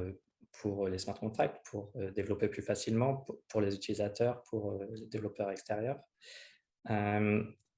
pour 0.62 0.88
les 0.88 0.98
smart 0.98 1.20
contracts, 1.20 1.66
pour 1.66 1.92
développer 2.16 2.48
plus 2.48 2.62
facilement 2.62 3.26
pour, 3.48 3.62
les 3.62 3.76
utilisateurs, 3.76 4.44
pour 4.44 4.80
les 4.94 5.08
développeurs 5.08 5.52
extérieurs. 5.52 6.00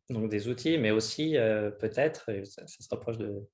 Donc 0.09 0.29
des 0.29 0.47
outils, 0.47 0.77
mais 0.77 0.91
aussi 0.91 1.37
euh, 1.37 1.69
peut-être, 1.69 2.29
et 2.29 2.43
ça, 2.45 2.65
se 2.65 2.89
rapproche 2.89 3.19
de, 3.19 3.47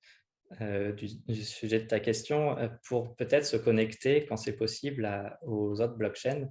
euh, 0.61 0.93
du, 0.93 1.43
sujet 1.43 1.81
de 1.81 1.87
ta 1.87 1.99
question, 1.99 2.57
euh, 2.57 2.69
pour 2.87 3.15
peut-être 3.15 3.45
se 3.45 3.57
connecter 3.57 4.25
quand 4.25 4.37
c'est 4.37 4.55
possible 4.55 5.09
aux 5.41 5.81
autres 5.81 5.95
blockchains 5.95 6.49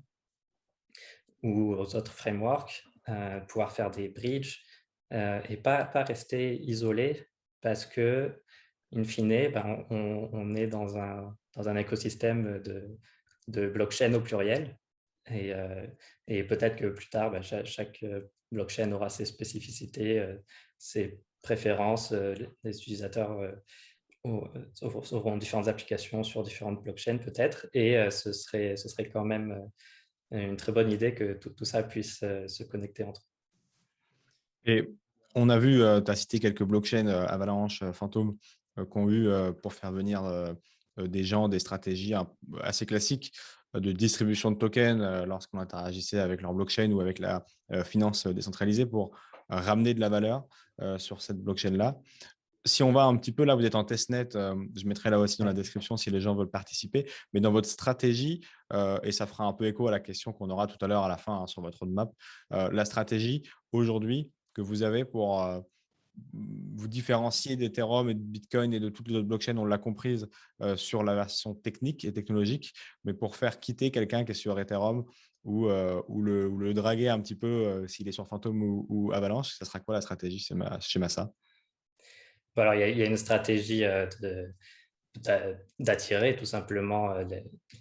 ou 1.43 1.75
aux 1.75 1.97
autres 1.97 2.13
frameworks, 2.13 2.85
pouvoir 3.49 3.73
faire 3.73 3.91
des 3.91 4.09
bridges 4.09 4.63
et 5.13 5.59
pas, 5.59 5.85
pas 5.85 6.03
rester 6.03 6.57
isolé 6.63 7.29
parce 7.61 7.85
que, 7.85 8.43
in 8.95 9.05
fine, 9.05 9.51
ben, 9.51 9.85
on, 9.91 10.55
est 10.55 10.67
dans 10.67 10.97
un, 10.99 11.37
dans 11.55 11.69
un 11.69 11.77
écosystème 11.77 12.61
de, 12.63 12.99
de 13.49 13.67
blockchain 13.69 14.13
au 14.15 14.21
pluriel. 14.21 14.79
Et, 15.31 15.53
et 16.29 16.45
peut-être 16.45 16.77
que 16.77 16.87
plus 16.87 17.09
tard, 17.09 17.31
ben, 17.31 17.43
chaque 17.43 18.05
blockchain 18.55 18.91
aura 18.93 19.11
ses 19.11 19.27
spécificités, 19.27 20.19
euh, 20.19 20.37
ses 20.79 21.21
préférences. 21.43 22.13
Euh, 22.13 22.35
les 22.63 22.79
utilisateurs 22.79 23.39
euh, 23.39 23.53
auront 25.13 25.37
différentes 25.37 25.69
applications 25.69 26.23
sur 26.23 26.43
différentes 26.43 26.83
blockchains 26.83 27.19
peut-être, 27.19 27.67
et 27.75 28.11
ce, 28.11 28.33
serait, 28.33 28.75
ce 28.75 28.89
serait 28.89 29.07
quand 29.11 29.25
même 29.25 29.71
une 30.31 30.57
très 30.57 30.73
bonne 30.73 30.91
idée 30.91 31.13
que 31.13 31.35
tout, 31.35 31.65
ça 31.67 31.83
puisse 31.83 32.21
se 32.21 32.63
connecter 32.63 33.05
entre 33.05 33.21
eux. 34.67 34.73
Et 34.73 34.91
on 35.35 35.51
a 35.51 35.59
vu, 35.59 35.81
tu 36.03 36.11
as 36.11 36.17
cité 36.17 36.41
quelques 36.41 36.63
blockchains, 36.63 37.07
Avalanche, 37.07 37.85
Phantom, 37.93 38.35
qu'on 38.91 39.11
eu 39.11 39.29
pour 39.63 39.73
faire 39.73 39.93
venir 39.93 40.23
des 40.99 41.25
gens, 41.25 41.49
des 41.49 41.59
stratégies 41.59 42.15
assez 42.63 42.87
classiques 42.87 43.33
de 43.81 43.93
distribution 43.93 44.51
de 44.51 44.57
tokens 44.57 45.01
euh, 45.03 45.27
lorsqu'on 45.27 45.59
interagissait 45.59 46.21
avec 46.21 46.43
leur 46.43 46.55
blockchain 46.55 46.91
ou 46.93 47.01
avec 47.01 47.19
la 47.19 47.45
euh, 47.73 47.85
finance 47.85 48.27
décentralisée 48.27 48.87
pour 48.87 49.17
ramener 49.49 49.95
de 49.95 50.01
la 50.01 50.09
valeur 50.09 50.47
euh, 50.81 50.99
sur 50.99 51.21
cette 51.21 51.39
blockchain-là. 51.39 51.99
Si 52.67 52.83
on 52.83 52.93
va 52.93 53.05
un 53.05 53.17
petit 53.19 53.33
peu 53.33 53.45
là, 53.45 53.55
vous 53.55 53.65
êtes 53.67 53.75
en 53.75 53.85
testnet, 53.85 54.31
je 54.33 54.87
mettrai 54.87 55.11
là 55.11 55.21
aussi 55.21 55.37
dans 55.37 55.45
la 55.45 55.53
description 55.53 55.99
si 55.99 56.09
les 56.09 56.23
gens 56.23 56.35
veulent 56.35 56.51
participer, 56.51 57.07
mais 57.35 57.41
dans 57.41 57.53
votre 57.53 57.69
stratégie, 57.69 58.41
et 59.03 59.13
ça 59.13 59.27
fera 59.27 59.45
un 59.45 59.53
peu 59.53 59.67
écho 59.67 59.87
à 59.87 59.91
la 59.91 60.01
question 60.01 60.33
qu'on 60.33 60.49
aura 60.49 60.67
tout 60.67 60.83
à 60.83 60.89
l'heure 60.89 61.03
à 61.03 61.09
la 61.09 61.19
fin 61.19 61.43
hein, 61.43 61.47
sur 61.47 61.61
votre 61.61 61.81
roadmap, 61.81 62.11
la 62.51 62.87
stratégie 62.87 63.43
aujourd'hui 63.73 64.31
que 64.55 64.63
vous 64.63 64.83
avez 64.83 65.05
pour 65.05 65.47
vous 66.33 66.89
différencier 66.89 67.57
d'Ethereum 67.57 68.11
et 68.11 68.15
de 68.15 68.21
Bitcoin 68.21 68.73
et 68.73 68.81
de 68.81 68.89
toutes 68.89 69.09
les 69.09 69.17
autres 69.17 69.27
blockchains, 69.27 69.57
on 69.57 69.65
l'a 69.65 69.79
comprise 69.79 70.29
euh, 70.61 70.77
sur 70.77 71.03
la 71.03 71.15
version 71.15 71.55
technique 71.55 72.05
et 72.05 72.13
technologique, 72.13 72.75
mais 73.05 73.15
pour 73.15 73.37
faire 73.37 73.61
quitter 73.61 73.91
quelqu'un 73.91 74.25
qui 74.25 74.33
est 74.33 74.35
sur 74.35 74.59
Ethereum 74.59 75.05
ou, 75.45 75.69
euh, 75.69 76.03
le, 76.09 76.73
draguer 76.73 77.09
un 77.09 77.21
petit 77.21 77.37
peu 77.37 77.47
euh, 77.47 77.87
s'il 77.87 78.09
est 78.09 78.13
sur 78.13 78.27
Phantom 78.27 78.85
ou, 78.89 79.13
Avalanche, 79.13 79.57
ça 79.57 79.65
sera 79.65 79.81
quoi 79.81 79.95
la 79.95 80.01
stratégie 80.01 80.39
chez, 80.39 80.99
Massa? 80.99 81.33
Alors, 82.57 82.75
il 82.75 82.97
y, 82.97 83.03
a 83.03 83.07
une 83.07 83.17
stratégie 83.17 83.85
d'attirer 85.79 86.37
tout 86.37 86.45
simplement 86.45 87.15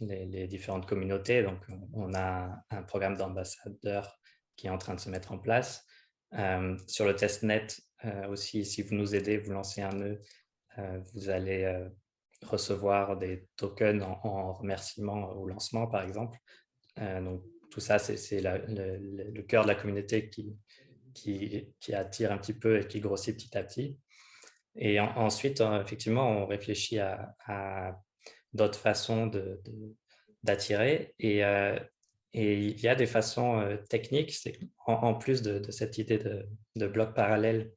les, 0.01 0.47
différentes 0.47 0.87
communautés. 0.87 1.43
Donc, 1.43 1.59
on 1.93 2.13
a 2.15 2.49
un 2.71 2.83
programme 2.83 3.15
d'ambassadeurs 3.15 4.19
qui 4.55 4.67
est 4.67 4.71
en 4.71 4.79
train 4.79 4.95
de 4.95 4.99
se 4.99 5.09
mettre 5.09 5.31
en 5.31 5.37
place. 5.37 5.85
sur 6.87 7.05
le 7.05 7.15
testnet, 7.15 7.67
aussi, 8.29 8.65
si 8.65 8.81
vous 8.81 8.95
nous 8.95 9.15
aidez, 9.15 9.37
vous 9.37 9.51
lancez 9.51 9.81
un 9.81 9.93
nœud, 9.93 10.19
euh, 10.79 10.99
vous 11.13 11.29
allez 11.29 11.63
euh, 11.63 11.87
recevoir 12.43 13.17
des 13.17 13.47
tokens 13.55 14.01
en, 14.03 14.53
remerciement 14.53 15.31
au 15.33 15.47
lancement, 15.47 15.87
par 15.87 16.03
exemple. 16.03 16.37
donc, 16.97 17.43
tout 17.71 17.79
ça, 17.79 17.97
c'est 17.97 18.41
le, 18.41 19.41
cœur 19.43 19.63
de 19.63 19.69
la 19.69 19.75
communauté 19.75 20.29
qui, 20.29 20.55
qui, 21.13 21.93
attire 21.93 22.31
un 22.31 22.37
petit 22.37 22.53
peu 22.53 22.79
et 22.79 22.87
qui 22.87 22.99
grossit 22.99 23.35
petit 23.35 23.57
à 23.57 23.63
petit. 23.63 23.97
Et 24.75 24.99
ensuite, 24.99 25.61
effectivement, 25.81 26.29
on 26.29 26.45
réfléchit 26.45 26.99
à, 26.99 27.99
d'autres 28.53 28.77
façons 28.77 29.31
d'attirer. 30.43 31.15
De, 31.19 31.25
et, 31.25 31.39
et, 32.33 32.57
il 32.59 32.79
y 32.79 32.87
a 32.87 32.93
des 32.93 33.07
façons 33.07 33.77
techniques, 33.89 34.35
en, 34.85 35.15
plus 35.15 35.41
de, 35.41 35.71
cette 35.71 35.97
idée 35.97 36.19
de, 36.19 36.45
de 36.75 36.87
bloc 36.87 37.15
parallèle 37.15 37.71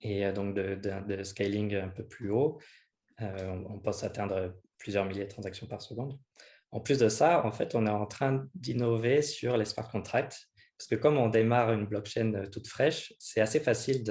et 0.00 0.26
euh, 0.26 0.32
donc 0.32 0.54
de, 0.54 1.22
scaling 1.22 1.74
un 1.74 1.88
peu 1.88 2.04
plus 2.04 2.30
haut. 2.30 2.58
Euh, 3.20 3.62
on, 3.68 3.78
pense 3.80 4.04
atteindre 4.04 4.54
plusieurs 4.78 5.04
milliers 5.04 5.24
de 5.24 5.30
transactions 5.30 5.66
par 5.66 5.82
seconde. 5.82 6.18
En 6.70 6.80
plus 6.80 6.98
de 6.98 7.08
ça, 7.08 7.44
en 7.44 7.50
fait, 7.50 7.74
on 7.74 7.86
est 7.86 7.90
en 7.90 8.06
train 8.06 8.46
d'innover 8.54 9.22
sur 9.22 9.56
les 9.56 9.64
smart 9.64 9.90
contracts 9.90 10.48
parce 10.78 10.86
que 10.86 10.94
comme 10.94 11.16
on 11.16 11.28
démarre 11.28 11.72
une 11.72 11.86
blockchain 11.86 12.44
toute 12.52 12.68
fraîche, 12.68 13.12
c'est 13.18 13.40
assez 13.40 13.58
facile 13.58 14.04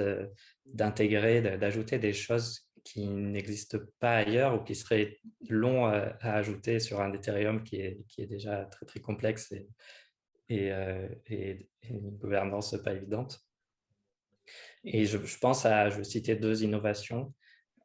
d'intégrer, 0.66 1.40
d'ajouter 1.56 1.98
des 1.98 2.12
choses 2.12 2.68
qui 2.84 3.06
n'existent 3.08 3.78
pas 3.98 4.16
ailleurs 4.16 4.54
ou 4.54 4.64
qui 4.64 4.74
seraient 4.74 5.18
longs 5.48 5.86
à, 5.86 6.16
ajouter 6.20 6.78
sur 6.78 7.00
un 7.00 7.12
Ethereum 7.14 7.62
qui 7.62 7.76
est, 7.76 8.26
déjà 8.26 8.68
très, 8.86 9.00
complexe 9.00 9.54
et, 10.50 10.72
une 11.90 12.10
gouvernance 12.18 12.76
pas 12.84 12.92
évidente. 12.92 13.40
Et 14.90 15.04
je, 15.04 15.18
pense 15.38 15.66
à, 15.66 15.90
je 15.90 15.98
vais 15.98 16.04
citer 16.04 16.34
deux 16.34 16.64
innovations. 16.64 17.34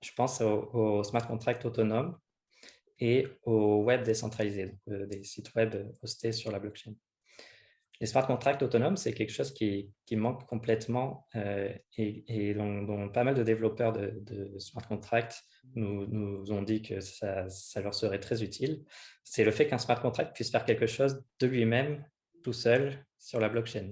Je 0.02 0.12
pense 0.16 0.40
au, 0.42 1.04
smart 1.04 1.28
contract 1.28 1.66
autonome 1.66 2.18
et 3.00 3.28
au 3.44 3.84
web 3.84 4.04
décentralisé, 4.04 4.76
euh, 4.90 5.06
des 5.08 5.24
sites 5.24 5.54
web 5.56 5.76
hostés 6.02 6.32
sur 6.32 6.50
la 6.52 6.60
blockchain. 6.60 6.94
Les 8.00 8.08
smart 8.08 8.26
contracts 8.26 8.62
autonomes, 8.64 8.96
c'est 8.96 9.14
quelque 9.14 9.34
chose 9.34 9.54
qui, 9.54 9.94
manque 10.12 10.46
complètement 10.48 11.28
euh, 11.36 11.74
et, 11.98 12.54
dont, 12.54 13.10
pas 13.10 13.24
mal 13.24 13.36
de 13.36 13.44
développeurs 13.44 13.92
de, 13.92 14.58
smart 14.60 14.88
contracts 14.88 15.44
nous, 15.76 16.52
ont 16.52 16.62
dit 16.62 16.82
que 16.82 17.02
ça 17.02 17.48
leur 17.82 17.94
serait 17.94 18.20
très 18.20 18.44
utile. 18.44 18.86
C'est 19.24 19.44
le 19.44 19.52
fait 19.52 19.68
qu'un 19.68 19.78
smart 19.78 20.02
contract 20.02 20.34
puisse 20.34 20.52
faire 20.52 20.66
quelque 20.66 20.88
chose 20.88 21.22
de 21.40 21.48
lui-même, 21.48 22.06
tout 22.44 22.54
seul, 22.54 23.06
sur 23.18 23.40
la 23.40 23.50
blockchain. 23.50 23.92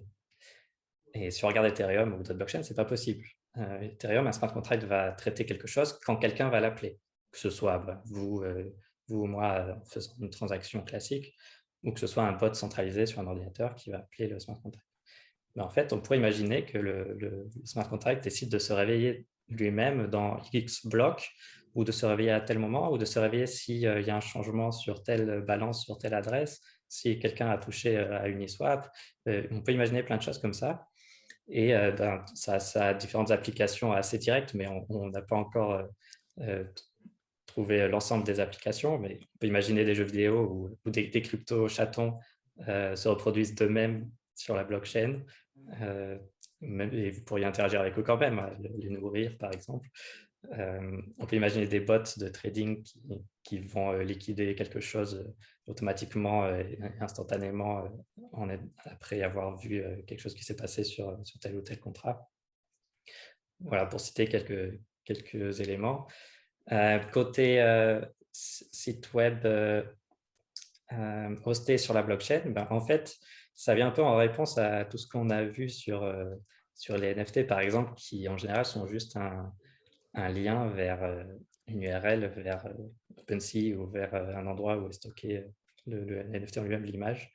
Et 1.13 1.31
si 1.31 1.43
on 1.45 1.47
regarde 1.47 1.67
Ethereum 1.67 2.13
ou 2.13 2.17
d'autres 2.17 2.33
blockchains, 2.33 2.63
ce 2.63 2.69
n'est 2.69 2.75
pas 2.75 2.85
possible. 2.85 3.25
Euh, 3.57 3.81
Ethereum, 3.81 4.27
un 4.27 4.31
smart 4.31 4.53
contract 4.53 4.83
va 4.83 5.11
traiter 5.11 5.45
quelque 5.45 5.67
chose 5.67 5.99
quand 6.05 6.15
quelqu'un 6.17 6.49
va 6.49 6.59
l'appeler, 6.59 6.99
que 7.31 7.39
ce 7.39 7.49
soit 7.49 7.79
bah, 7.79 8.01
vous, 8.05 8.41
euh, 8.43 8.73
vous 9.07 9.23
ou 9.23 9.27
moi 9.27 9.75
en 9.77 9.85
faisant 9.85 10.13
une 10.19 10.29
transaction 10.29 10.83
classique, 10.83 11.35
ou 11.83 11.91
que 11.91 11.99
ce 11.99 12.07
soit 12.07 12.23
un 12.23 12.33
bot 12.33 12.53
centralisé 12.53 13.05
sur 13.05 13.19
un 13.19 13.27
ordinateur 13.27 13.75
qui 13.75 13.91
va 13.91 13.99
appeler 13.99 14.27
le 14.27 14.39
smart 14.39 14.59
contract. 14.61 14.87
Mais 15.55 15.63
en 15.63 15.69
fait, 15.69 15.91
on 15.91 15.99
pourrait 15.99 16.17
imaginer 16.17 16.63
que 16.63 16.77
le, 16.77 17.49
smart 17.65 17.89
contract 17.89 18.23
décide 18.23 18.49
de 18.49 18.59
se 18.59 18.71
réveiller 18.71 19.27
lui-même 19.49 20.07
dans 20.07 20.41
X 20.53 20.85
blocs 20.85 21.29
ou 21.75 21.83
de 21.83 21.91
se 21.91 22.05
réveiller 22.05 22.31
à 22.31 22.39
tel 22.39 22.57
moment 22.57 22.91
ou 22.91 22.97
de 22.97 23.03
se 23.03 23.19
réveiller 23.19 23.47
s'il 23.47 23.85
euh, 23.85 23.99
y 23.99 24.09
a 24.09 24.15
un 24.15 24.21
changement 24.21 24.71
sur 24.71 25.03
telle 25.03 25.41
balance, 25.41 25.83
sur 25.83 25.97
telle 25.97 26.13
adresse, 26.13 26.61
si 26.87 27.19
quelqu'un 27.19 27.49
a 27.49 27.57
touché 27.57 27.97
à 27.97 28.27
Uniswap. 28.27 28.89
on 29.25 29.61
peut 29.61 29.71
imaginer 29.71 30.03
plein 30.03 30.17
de 30.17 30.21
choses 30.21 30.39
comme 30.39 30.53
ça. 30.53 30.90
Et 31.51 31.75
euh, 31.75 31.91
ben, 31.91 32.23
ça, 32.33 32.59
a 32.85 32.93
différentes 32.93 33.29
applications 33.31 33.91
assez 33.91 34.17
directes, 34.17 34.53
mais 34.53 34.67
on 34.67 35.09
n'a 35.09 35.21
pas 35.21 35.35
encore 35.35 35.73
euh, 35.73 35.83
euh, 36.39 36.63
trouvé 37.45 37.89
l'ensemble 37.89 38.23
des 38.23 38.39
applications. 38.39 38.97
Mais 38.97 39.19
on 39.21 39.37
peut 39.39 39.47
imaginer 39.47 39.83
des 39.83 39.93
jeux 39.93 40.05
vidéo 40.05 40.71
où, 40.85 40.89
des, 40.89 41.09
cryptos 41.21 41.67
chatons 41.67 42.17
se 42.65 43.07
reproduisent 43.07 43.53
d'eux-mêmes 43.53 44.09
sur 44.33 44.55
la 44.55 44.63
blockchain. 44.63 45.23
et 45.81 47.09
vous 47.09 47.23
pourriez 47.23 47.45
interagir 47.45 47.81
avec 47.81 47.99
eux 47.99 48.03
quand 48.03 48.17
même, 48.17 48.39
hein, 48.39 48.51
les 48.79 48.89
nourrir 48.89 49.37
par 49.37 49.51
exemple. 49.51 49.89
On 50.49 51.25
peut 51.27 51.35
imaginer 51.35 51.67
des 51.67 51.79
bots 51.79 52.17
de 52.17 52.27
trading 52.27 52.83
qui, 53.43 53.59
vont 53.59 53.97
liquider 53.99 54.55
quelque 54.55 54.79
chose 54.79 55.33
automatiquement 55.67 56.47
et 56.49 56.79
instantanément 56.99 57.83
après 58.85 59.21
avoir 59.21 59.57
vu 59.57 59.83
quelque 60.07 60.19
chose 60.19 60.33
qui 60.33 60.43
s'est 60.43 60.55
passé 60.55 60.83
sur, 60.83 61.17
tel 61.41 61.57
ou 61.57 61.61
tel 61.61 61.79
contrat. 61.79 62.29
Voilà, 63.59 63.85
pour 63.85 63.99
citer 63.99 64.27
quelques, 64.27 65.59
éléments. 65.59 66.07
côté 67.11 67.63
site 68.31 69.13
web 69.13 69.47
hosté 71.45 71.77
sur 71.77 71.93
la 71.93 72.03
blockchain, 72.03 72.41
ben, 72.47 72.67
en 72.71 72.81
fait, 72.81 73.15
ça 73.53 73.75
vient 73.75 73.87
un 73.87 73.91
peu 73.91 74.03
en 74.03 74.15
réponse 74.15 74.57
à 74.57 74.85
tout 74.85 74.97
ce 74.97 75.07
qu'on 75.07 75.29
a 75.29 75.43
vu 75.43 75.69
sur 75.69 76.03
les 76.89 77.15
NFT, 77.15 77.45
par 77.45 77.59
exemple, 77.59 77.93
qui 77.93 78.27
en 78.27 78.37
général 78.37 78.65
sont 78.65 78.87
juste 78.87 79.15
un, 79.15 79.53
un 80.13 80.29
lien 80.29 80.67
vers 80.69 81.25
une 81.71 81.83
URL 81.83 82.25
vers 82.27 82.65
euh, 82.65 82.73
OpenSea 83.17 83.75
ou 83.77 83.87
vers 83.87 84.13
euh, 84.13 84.35
un 84.35 84.47
endroit 84.47 84.77
où 84.77 84.87
est 84.89 84.93
stocké 84.93 85.37
euh, 85.37 85.45
le, 85.87 86.23
NFT 86.23 86.59
en 86.59 86.63
lui-même, 86.63 86.83
l'image. 86.83 87.33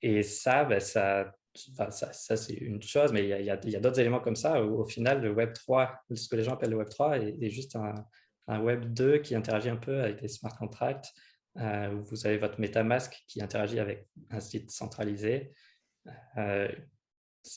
et 0.00 0.22
ça, 0.22 0.64
ben, 0.64 0.80
ça, 0.80 1.34
ça, 1.90 2.36
c'est 2.36 2.54
une 2.54 2.82
chose, 2.82 3.12
mais 3.12 3.28
il 3.28 3.44
y 3.44 3.50
a, 3.50 3.80
d'autres 3.80 4.00
éléments 4.00 4.20
comme 4.20 4.36
ça. 4.36 4.64
Où, 4.64 4.80
au 4.80 4.86
final, 4.86 5.20
le 5.20 5.30
Web 5.30 5.52
3, 5.52 6.04
ce 6.14 6.28
que 6.28 6.36
les 6.36 6.44
gens 6.44 6.54
appellent 6.54 6.70
le 6.70 6.76
Web 6.76 6.88
3, 6.88 7.18
est, 7.18 7.50
juste 7.50 7.76
un, 7.76 8.60
Web 8.60 8.94
2 8.94 9.18
qui 9.18 9.34
interagit 9.34 9.68
un 9.68 9.76
peu 9.76 10.00
avec 10.00 10.22
des 10.22 10.28
smart 10.28 10.56
contracts. 10.56 11.12
où 11.56 12.02
vous 12.04 12.26
avez 12.26 12.38
votre 12.38 12.58
MetaMask 12.58 13.24
qui 13.26 13.42
interagit 13.42 13.78
avec 13.78 14.08
un 14.30 14.40
site 14.40 14.70
centralisé 14.70 15.52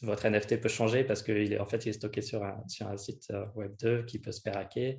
votre 0.03 0.27
NFT 0.27 0.59
peut 0.61 0.69
changer 0.69 1.03
parce 1.03 1.23
qu'il 1.23 1.53
est, 1.53 1.59
en 1.59 1.65
fait, 1.65 1.85
il 1.85 1.89
est 1.89 1.93
stocké 1.93 2.21
sur 2.21 2.43
un, 2.43 2.63
sur 2.67 2.87
un 2.87 2.97
site 2.97 3.29
euh, 3.31 3.45
Web 3.55 3.75
2 3.79 4.03
qui 4.03 4.19
peut 4.19 4.31
se 4.31 4.41
faire 4.41 4.57
hacker. 4.57 4.95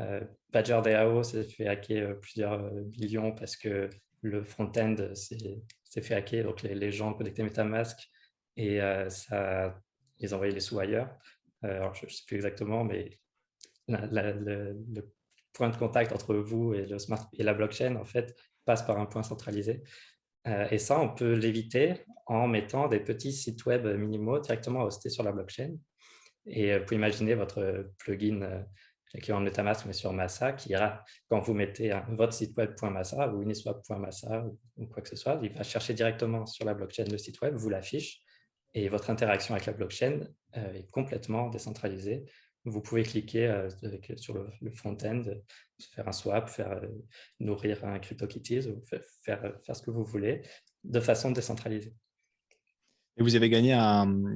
Euh, 0.00 0.20
Badger 0.52 0.80
DAO 0.84 1.22
s'est 1.22 1.44
fait 1.44 1.68
hacker 1.68 2.10
euh, 2.10 2.14
plusieurs 2.14 2.72
millions 2.98 3.32
parce 3.32 3.56
que 3.56 3.88
le 4.22 4.42
front-end 4.42 4.96
s'est 5.14 6.02
fait 6.02 6.14
hacker. 6.14 6.44
Donc, 6.44 6.62
les, 6.62 6.92
gens 6.92 7.14
connectaient 7.14 7.42
MetaMask 7.42 7.98
et 8.56 8.80
ça, 9.08 9.78
ils 10.18 10.34
envoyaient 10.34 10.54
les 10.54 10.60
sous 10.60 10.78
ailleurs. 10.78 11.14
alors, 11.62 11.94
je 11.94 12.06
ne 12.06 12.10
sais 12.10 12.24
plus 12.26 12.36
exactement, 12.36 12.84
mais 12.84 13.20
le, 13.88 15.02
point 15.52 15.68
de 15.68 15.76
contact 15.76 16.12
entre 16.12 16.34
vous 16.34 16.74
et, 16.74 16.86
le 16.86 16.98
smart, 16.98 17.28
et 17.34 17.42
la 17.42 17.54
blockchain, 17.54 17.96
en 17.96 18.04
fait, 18.04 18.36
passe 18.64 18.82
par 18.82 18.98
un 18.98 19.06
point 19.06 19.22
centralisé. 19.22 19.82
Euh, 20.46 20.66
et 20.70 20.78
ça, 20.78 21.00
on 21.00 21.08
peut 21.08 21.32
l'éviter 21.32 22.04
en 22.26 22.46
mettant 22.46 22.88
des 22.88 23.00
petits 23.00 23.32
sites 23.32 23.64
web 23.66 23.86
minimaux 23.86 24.38
directement 24.38 24.82
hostés 24.82 25.10
sur 25.10 25.22
la 25.22 25.32
blockchain. 25.32 25.76
Et 26.46 26.72
euh, 26.72 26.78
vous 26.78 26.84
pouvez 26.84 26.96
imaginer 26.96 27.34
votre 27.34 27.90
plugin 27.98 28.42
euh, 28.42 28.62
qui 29.20 29.30
est 29.30 29.34
en 29.34 29.40
MetaMask, 29.40 29.86
mais 29.86 29.92
sur 29.92 30.12
Massa, 30.12 30.52
qui 30.52 30.70
ira, 30.70 31.02
quand 31.28 31.40
vous 31.40 31.54
mettez 31.54 31.92
votre 32.10 32.32
site 32.32 32.56
web.massa 32.56 33.32
ou 33.32 33.42
uniswap.massa 33.42 34.44
ou, 34.44 34.58
ou, 34.76 34.86
quoi 34.86 35.02
que 35.02 35.08
ce 35.08 35.16
soit, 35.16 35.38
il 35.42 35.52
va 35.52 35.62
chercher 35.62 35.94
directement 35.94 36.44
sur 36.44 36.64
la 36.64 36.74
blockchain 36.74 37.04
le 37.04 37.16
site 37.16 37.40
web, 37.40 37.54
vous 37.54 37.70
l'affiche, 37.70 38.20
et 38.74 38.88
votre 38.88 39.08
interaction 39.08 39.54
avec 39.54 39.66
la 39.66 39.72
blockchain 39.72 40.20
est 40.52 40.90
complètement 40.90 41.48
décentralisée 41.48 42.24
vous 42.66 42.80
pouvez 42.80 43.04
cliquer 43.04 43.46
euh, 43.46 43.70
sur 44.16 44.34
le, 44.34 44.70
front-end, 44.72 45.22
faire 45.94 46.08
un 46.08 46.12
swap, 46.12 46.50
euh, 46.58 46.80
nourrir 47.40 47.84
un 47.84 47.98
CryptoKitties 47.98 48.68
faire, 49.22 49.54
faire 49.64 49.76
ce 49.76 49.82
que 49.82 49.90
vous 49.90 50.04
voulez 50.04 50.42
de 50.84 51.00
façon 51.00 51.30
décentralisée. 51.30 51.94
Et 53.16 53.22
vous 53.22 53.34
avez 53.34 53.48
gagné 53.48 53.72
un, 53.72 54.26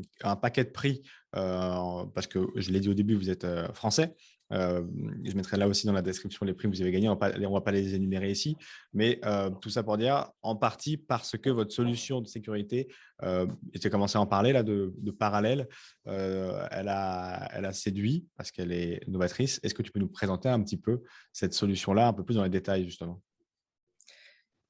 paquet 0.40 0.64
de 0.64 0.70
prix, 0.70 1.02
euh, 1.36 2.06
parce 2.14 2.26
que 2.26 2.38
je 2.56 2.70
l'ai 2.70 2.80
dit 2.80 2.88
au 2.88 2.94
début, 2.94 3.14
vous 3.14 3.28
êtes 3.28 3.46
français. 3.74 4.16
Euh, 4.52 4.82
je 5.24 5.34
mettrai 5.34 5.56
là 5.56 5.68
aussi 5.68 5.86
dans 5.86 5.92
la 5.92 6.02
description 6.02 6.44
les 6.44 6.54
prix 6.54 6.68
que 6.68 6.74
vous 6.74 6.82
avez 6.82 6.90
gagnés. 6.90 7.08
On 7.08 7.14
ne 7.16 7.52
va 7.52 7.60
pas 7.60 7.72
les 7.72 7.94
énumérer 7.94 8.30
ici. 8.30 8.56
Mais 8.92 9.20
euh, 9.24 9.50
tout 9.50 9.70
ça 9.70 9.82
pour 9.82 9.96
dire, 9.96 10.30
en 10.42 10.56
partie 10.56 10.96
parce 10.96 11.36
que 11.36 11.50
votre 11.50 11.72
solution 11.72 12.20
de 12.20 12.26
sécurité, 12.26 12.88
euh, 13.22 13.46
et 13.72 13.84
as 13.84 13.90
commencé 13.90 14.18
à 14.18 14.20
en 14.20 14.26
parler 14.26 14.52
là, 14.52 14.62
de, 14.62 14.92
parallèle, 15.18 15.68
elle, 16.06 16.88
a, 16.88 17.48
elle 17.52 17.64
a 17.64 17.72
séduit 17.72 18.26
parce 18.36 18.50
qu'elle 18.50 18.72
est 18.72 19.06
novatrice. 19.08 19.60
Est-ce 19.62 19.74
que 19.74 19.82
tu 19.82 19.92
peux 19.92 20.00
nous 20.00 20.08
présenter 20.08 20.48
un 20.48 20.62
petit 20.62 20.78
peu 20.78 21.02
cette 21.32 21.54
solution-là, 21.54 22.08
un 22.08 22.12
peu 22.12 22.24
plus 22.24 22.34
dans 22.34 22.44
les 22.44 22.50
détails 22.50 22.84
justement? 22.84 23.20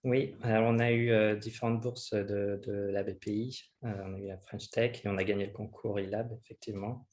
Oui, 0.02 0.32
alors 0.42 0.70
on 0.70 0.78
a 0.78 0.92
eu 0.92 1.38
différentes 1.38 1.82
bourses 1.82 2.14
de, 2.14 2.58
de 2.66 2.72
la 2.90 3.02
BPI, 3.02 3.70
on 3.82 4.14
a 4.14 4.18
eu 4.18 4.28
la 4.28 4.38
French 4.38 4.70
Tech 4.70 5.02
et 5.04 5.08
on 5.08 5.18
a 5.18 5.24
gagné 5.24 5.44
le 5.44 5.52
concours 5.52 5.98
eLab, 5.98 6.32
effectivement 6.42 7.06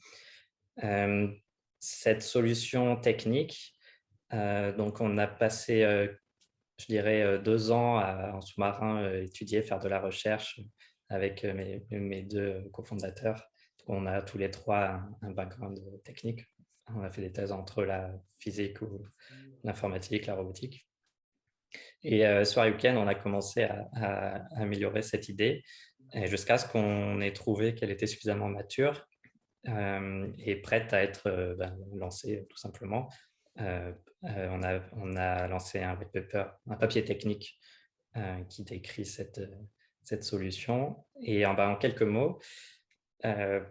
cette 1.80 2.22
solution 2.22 2.96
technique, 2.98 3.74
euh, 4.34 4.74
donc 4.74 5.02
on 5.02 5.18
a 5.18 5.28
passé, 5.28 5.84
euh, 5.84 6.08
je 6.80 6.86
dirais, 6.88 7.22
euh, 7.22 7.38
deux 7.38 7.72
ans 7.72 7.98
en 7.98 8.42
sous-marin 8.42 9.22
étudier, 9.22 9.62
faire 9.62 9.80
de 9.80 9.88
la 9.88 10.00
recherche 10.00 10.60
avec 11.10 11.44
mes, 11.44 12.24
deux 12.24 12.70
cofondateurs. 12.74 13.50
On 13.88 14.06
a 14.06 14.22
tous 14.22 14.38
les 14.38 14.52
trois 14.52 15.02
un, 15.22 15.32
background 15.32 15.80
technique. 16.04 16.42
On 16.94 17.02
a 17.02 17.10
fait 17.10 17.22
des 17.22 17.32
thèses 17.32 17.52
entre 17.52 17.84
la 17.84 18.12
physique 18.40 18.82
ou 18.82 19.06
l'informatique, 19.64 20.26
la 20.26 20.36
robotique. 20.36 20.86
Et 22.04 22.24
sur 22.46 22.62
week-end, 22.64 22.96
on 22.98 23.08
a 23.08 23.16
commencé 23.16 23.64
à, 23.64 23.90
à 23.94 24.62
améliorer 24.62 25.02
cette 25.02 25.30
idée 25.30 25.64
jusqu'à 26.26 26.58
ce 26.58 26.68
qu'on 26.68 27.22
ait 27.22 27.34
trouvé 27.34 27.76
qu'elle 27.76 27.92
était 27.92 28.08
suffisamment 28.08 28.48
mature 28.48 29.06
euh, 29.68 30.26
est 30.40 30.56
prête 30.58 30.94
à 30.94 31.04
être 31.04 31.28
euh, 31.28 31.56
ben, 31.56 31.78
lancée 31.94 32.48
tout 32.50 32.58
simplement. 32.58 33.10
Euh, 33.60 33.92
on, 34.24 34.64
a, 34.64 34.82
on 34.94 35.16
a 35.16 35.48
lancé 35.48 35.82
un 35.82 35.96
paper, 35.96 36.46
un 36.70 36.76
papier 36.76 37.04
technique 37.04 37.60
qui 38.50 38.64
décrit 38.64 39.06
cette, 39.06 39.40
cette 40.02 40.24
solution. 40.24 41.06
Et 41.22 41.46
en, 41.46 41.54
ben, 41.54 41.70
en 41.70 41.76
quelques 41.76 42.02
mots, 42.02 42.40
je 43.24 43.62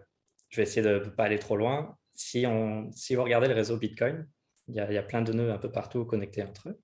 vais 0.55 0.63
essayer 0.63 0.81
de 0.81 0.99
ne 1.03 1.09
pas 1.09 1.25
aller 1.25 1.37
trop 1.37 1.57
loin. 1.57 1.97
Si, 2.13 2.45
on, 2.47 2.89
si 2.93 3.15
vous 3.15 3.23
regardez 3.23 3.49
le 3.49 3.53
réseau 3.53 3.77
Bitcoin, 3.77 4.25
il 4.69 4.75
y, 4.75 4.79
a, 4.79 4.89
il 4.89 4.93
y, 4.93 4.97
a, 4.97 5.03
plein 5.03 5.21
de 5.21 5.33
nœuds 5.33 5.51
un 5.51 5.57
peu 5.57 5.69
partout 5.69 6.05
connectés 6.05 6.43
entre 6.43 6.69
eux. 6.69 6.81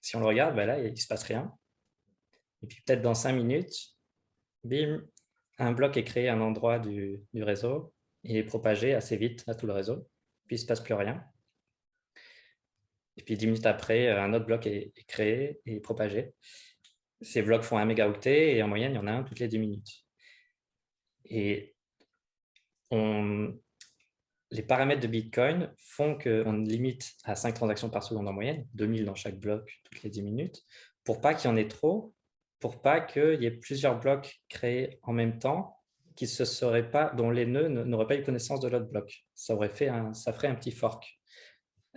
si 0.00 0.16
on 0.16 0.20
le 0.20 0.26
regarde, 0.26 0.56
ben 0.56 0.66
là, 0.66 0.80
il 0.80 0.90
ne 0.90 0.96
se 0.96 1.06
passe 1.06 1.22
rien. 1.22 1.56
Et 2.62 2.66
puis 2.66 2.82
peut-être 2.84 3.02
dans 3.02 3.14
cinq 3.14 3.34
minutes, 3.34 3.96
bim, 4.64 5.04
un 5.58 5.72
bloc 5.72 5.96
est 5.96 6.04
créé 6.04 6.28
à 6.28 6.34
un 6.34 6.40
endroit 6.40 6.78
du, 6.78 7.20
réseau, 7.34 7.92
il 8.24 8.36
est 8.36 8.44
propagé 8.44 8.94
assez 8.94 9.16
vite 9.16 9.44
à 9.46 9.54
tout 9.54 9.66
le 9.66 9.72
réseau, 9.72 10.08
puis 10.46 10.56
il 10.56 10.58
ne 10.58 10.62
se 10.62 10.66
passe 10.66 10.80
plus 10.80 10.94
rien. 10.94 11.24
Et 13.16 13.22
puis 13.22 13.36
dix 13.36 13.46
minutes 13.46 13.66
après, 13.66 14.08
un 14.10 14.32
autre 14.32 14.46
bloc 14.46 14.66
est, 14.66 14.92
créé 15.06 15.60
et 15.66 15.80
propagé. 15.80 16.32
Ces 17.20 17.42
blocs 17.42 17.62
font 17.62 17.76
un 17.76 17.84
mégaoctet 17.84 18.56
et 18.56 18.62
en 18.62 18.68
moyenne, 18.68 18.92
il 18.92 18.96
y 18.96 18.98
en 18.98 19.06
a 19.06 19.12
un 19.12 19.22
toutes 19.22 19.38
les 19.38 19.48
10 19.48 19.58
minutes. 19.58 20.04
Et 21.26 21.76
les 24.50 24.62
paramètres 24.62 25.00
de 25.00 25.06
Bitcoin 25.06 25.72
font 25.78 26.18
qu'on 26.18 26.52
limite 26.52 27.14
à 27.24 27.34
5 27.34 27.54
transactions 27.54 27.90
par 27.90 28.02
seconde 28.02 28.28
en 28.28 28.32
moyenne, 28.32 28.66
2000 28.74 29.04
dans 29.04 29.14
chaque 29.14 29.38
bloc 29.38 29.80
toutes 29.84 30.02
les 30.02 30.10
10 30.10 30.22
minutes, 30.22 30.62
pour 31.04 31.20
pas 31.20 31.34
qu'il 31.34 31.48
y 31.50 31.52
en 31.52 31.56
ait 31.56 31.68
trop, 31.68 32.12
pour 32.62 32.80
pas 32.80 33.00
qu'il 33.00 33.42
y 33.42 33.46
ait 33.46 33.50
plusieurs 33.50 33.98
blocs 33.98 34.40
créés 34.48 35.00
en 35.02 35.12
même 35.12 35.40
temps 35.40 35.76
qui 36.14 36.28
se 36.28 36.44
seraient 36.44 36.90
pas, 36.90 37.10
dont 37.16 37.30
les 37.30 37.44
nœuds 37.44 37.68
n'auraient 37.68 38.06
pas 38.06 38.14
eu 38.16 38.22
connaissance 38.22 38.60
de 38.60 38.68
l'autre 38.68 38.86
bloc. 38.86 39.24
Ça, 39.34 39.54
aurait 39.54 39.68
fait 39.68 39.88
un, 39.88 40.14
ça 40.14 40.32
ferait 40.32 40.46
un 40.46 40.54
petit 40.54 40.70
fork. 40.70 41.18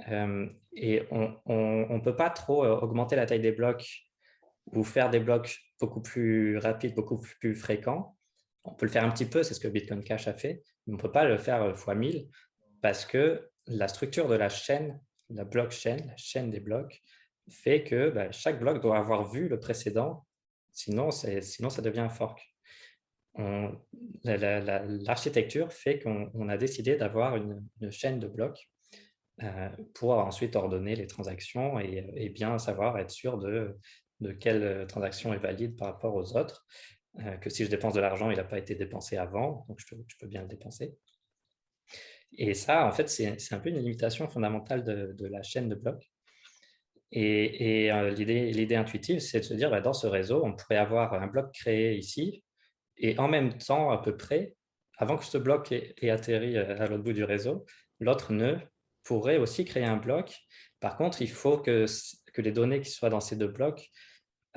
Euh, 0.10 0.50
et 0.74 1.04
on 1.12 1.38
ne 1.46 2.02
peut 2.02 2.16
pas 2.16 2.32
trop 2.32 2.66
euh, 2.66 2.76
augmenter 2.78 3.16
la 3.16 3.28
taille 3.28 3.42
des 3.42 3.52
blocs 3.52 3.88
ou 4.74 4.84
faire 4.84 5.12
des 5.12 5.20
blocs 5.20 5.56
beaucoup 5.80 6.02
plus 6.02 6.58
rapides, 6.58 6.96
beaucoup 6.96 7.22
plus 7.40 7.56
fréquents. 7.56 8.18
On 8.64 8.74
peut 8.74 8.88
le 8.88 8.92
faire 8.92 9.04
un 9.04 9.12
petit 9.12 9.26
peu, 9.26 9.44
c'est 9.44 9.54
ce 9.54 9.60
que 9.60 9.68
Bitcoin 9.68 10.04
Cash 10.04 10.28
a 10.28 10.34
fait, 10.34 10.64
mais 10.88 10.94
on 10.94 10.98
ne 10.98 11.02
peut 11.02 11.12
pas 11.12 11.26
le 11.26 11.38
faire 11.38 11.70
x 11.70 11.88
1000 11.88 12.28
parce 12.82 13.06
que 13.06 13.52
la 13.68 13.88
structure 13.88 14.28
de 14.28 14.36
la 14.36 14.50
chaîne, 14.50 15.00
la 15.30 15.44
blockchain, 15.44 15.98
la 16.08 16.18
chaîne 16.18 16.50
des 16.50 16.60
blocs, 16.60 17.04
fait 17.50 17.84
que 17.84 18.10
bah, 18.10 18.32
chaque 18.32 18.60
bloc 18.60 18.82
doit 18.82 18.98
avoir 18.98 19.30
vu 19.30 19.48
le 19.48 19.60
précédent 19.60 20.25
Sinon, 20.76 21.10
sinon 21.10 21.70
ça 21.70 21.82
devient 21.82 22.02
un 22.02 22.10
fork. 22.10 22.54
L'architecture 24.26 25.72
fait 25.72 26.00
qu'on 26.00 26.50
a 26.50 26.58
décidé 26.58 26.98
d'avoir 26.98 27.38
une, 27.38 27.66
chaîne 27.92 28.20
de 28.20 28.28
blocs 28.28 28.70
euh, 29.42 29.70
pour 29.94 30.12
ensuite 30.12 30.56
ordonner 30.58 30.96
les 30.96 31.08
transactions 31.08 31.80
et, 31.80 32.30
bien 32.30 32.58
savoir, 32.60 33.00
être 33.00 33.10
sûr 33.10 33.38
de, 33.38 33.78
de, 34.20 34.34
quelle 34.34 34.86
transaction 34.88 35.34
est 35.34 35.40
valide 35.40 35.78
par 35.78 35.88
rapport 35.88 36.14
aux 36.14 36.36
autres. 36.36 36.66
Euh, 37.20 37.38
que 37.38 37.50
si 37.50 37.64
je 37.64 37.70
dépense 37.70 37.94
de 37.94 38.02
l'argent, 38.02 38.30
il 38.30 38.36
n'a 38.36 38.44
pas 38.44 38.58
été 38.58 38.76
dépensé 38.76 39.16
avant, 39.16 39.66
donc 39.70 39.80
je 39.80 39.96
peux, 40.20 40.28
bien 40.28 40.42
le 40.42 40.50
dépenser. 40.50 40.98
Et 42.38 42.54
ça, 42.54 42.86
en 42.86 42.92
fait, 42.92 43.08
c'est 43.08 43.54
un 43.54 43.60
peu 43.60 43.70
une 43.70 43.80
limitation 43.80 44.28
fondamentale 44.28 44.84
de 44.84 45.26
la 45.28 45.42
chaîne 45.42 45.70
de 45.70 45.76
blocs. 45.76 46.12
Et, 47.18 47.92
euh, 47.94 48.10
l'idée 48.10 48.76
intuitive, 48.76 49.20
c'est 49.20 49.40
de 49.40 49.46
se 49.46 49.54
dire, 49.54 49.70
bah, 49.70 49.80
dans 49.80 49.94
ce 49.94 50.06
réseau, 50.06 50.42
on 50.44 50.54
pourrait 50.54 50.76
avoir 50.76 51.14
un 51.14 51.28
bloc 51.28 51.50
créé 51.54 51.96
ici, 51.96 52.44
et 52.98 53.18
en 53.18 53.30
même 53.30 53.58
temps, 53.58 53.90
à 53.90 54.02
peu 54.02 54.18
près, 54.18 54.56
avant 54.98 55.18
que 55.18 55.24
ce 55.24 55.38
bloc 55.38 55.72
ait, 55.72 56.10
atterri 56.10 56.58
euh, 56.58 56.78
à 56.78 56.88
l'autre 56.88 57.04
bout 57.04 57.14
du 57.14 57.24
réseau, 57.24 57.66
l'autre 58.02 58.34
nœud 58.34 58.60
pourrait 59.04 59.38
aussi 59.38 59.64
créer 59.64 59.86
un 59.86 59.96
bloc. 59.96 60.38
Par 60.82 60.98
contre, 60.98 61.22
il 61.22 61.30
faut 61.30 61.58
que, 61.58 61.86
les 62.38 62.52
données 62.52 62.82
qui 62.82 62.92
soient 62.92 63.10
dans 63.10 63.22
ces 63.22 63.38
deux 63.38 63.48
blocs 63.48 63.90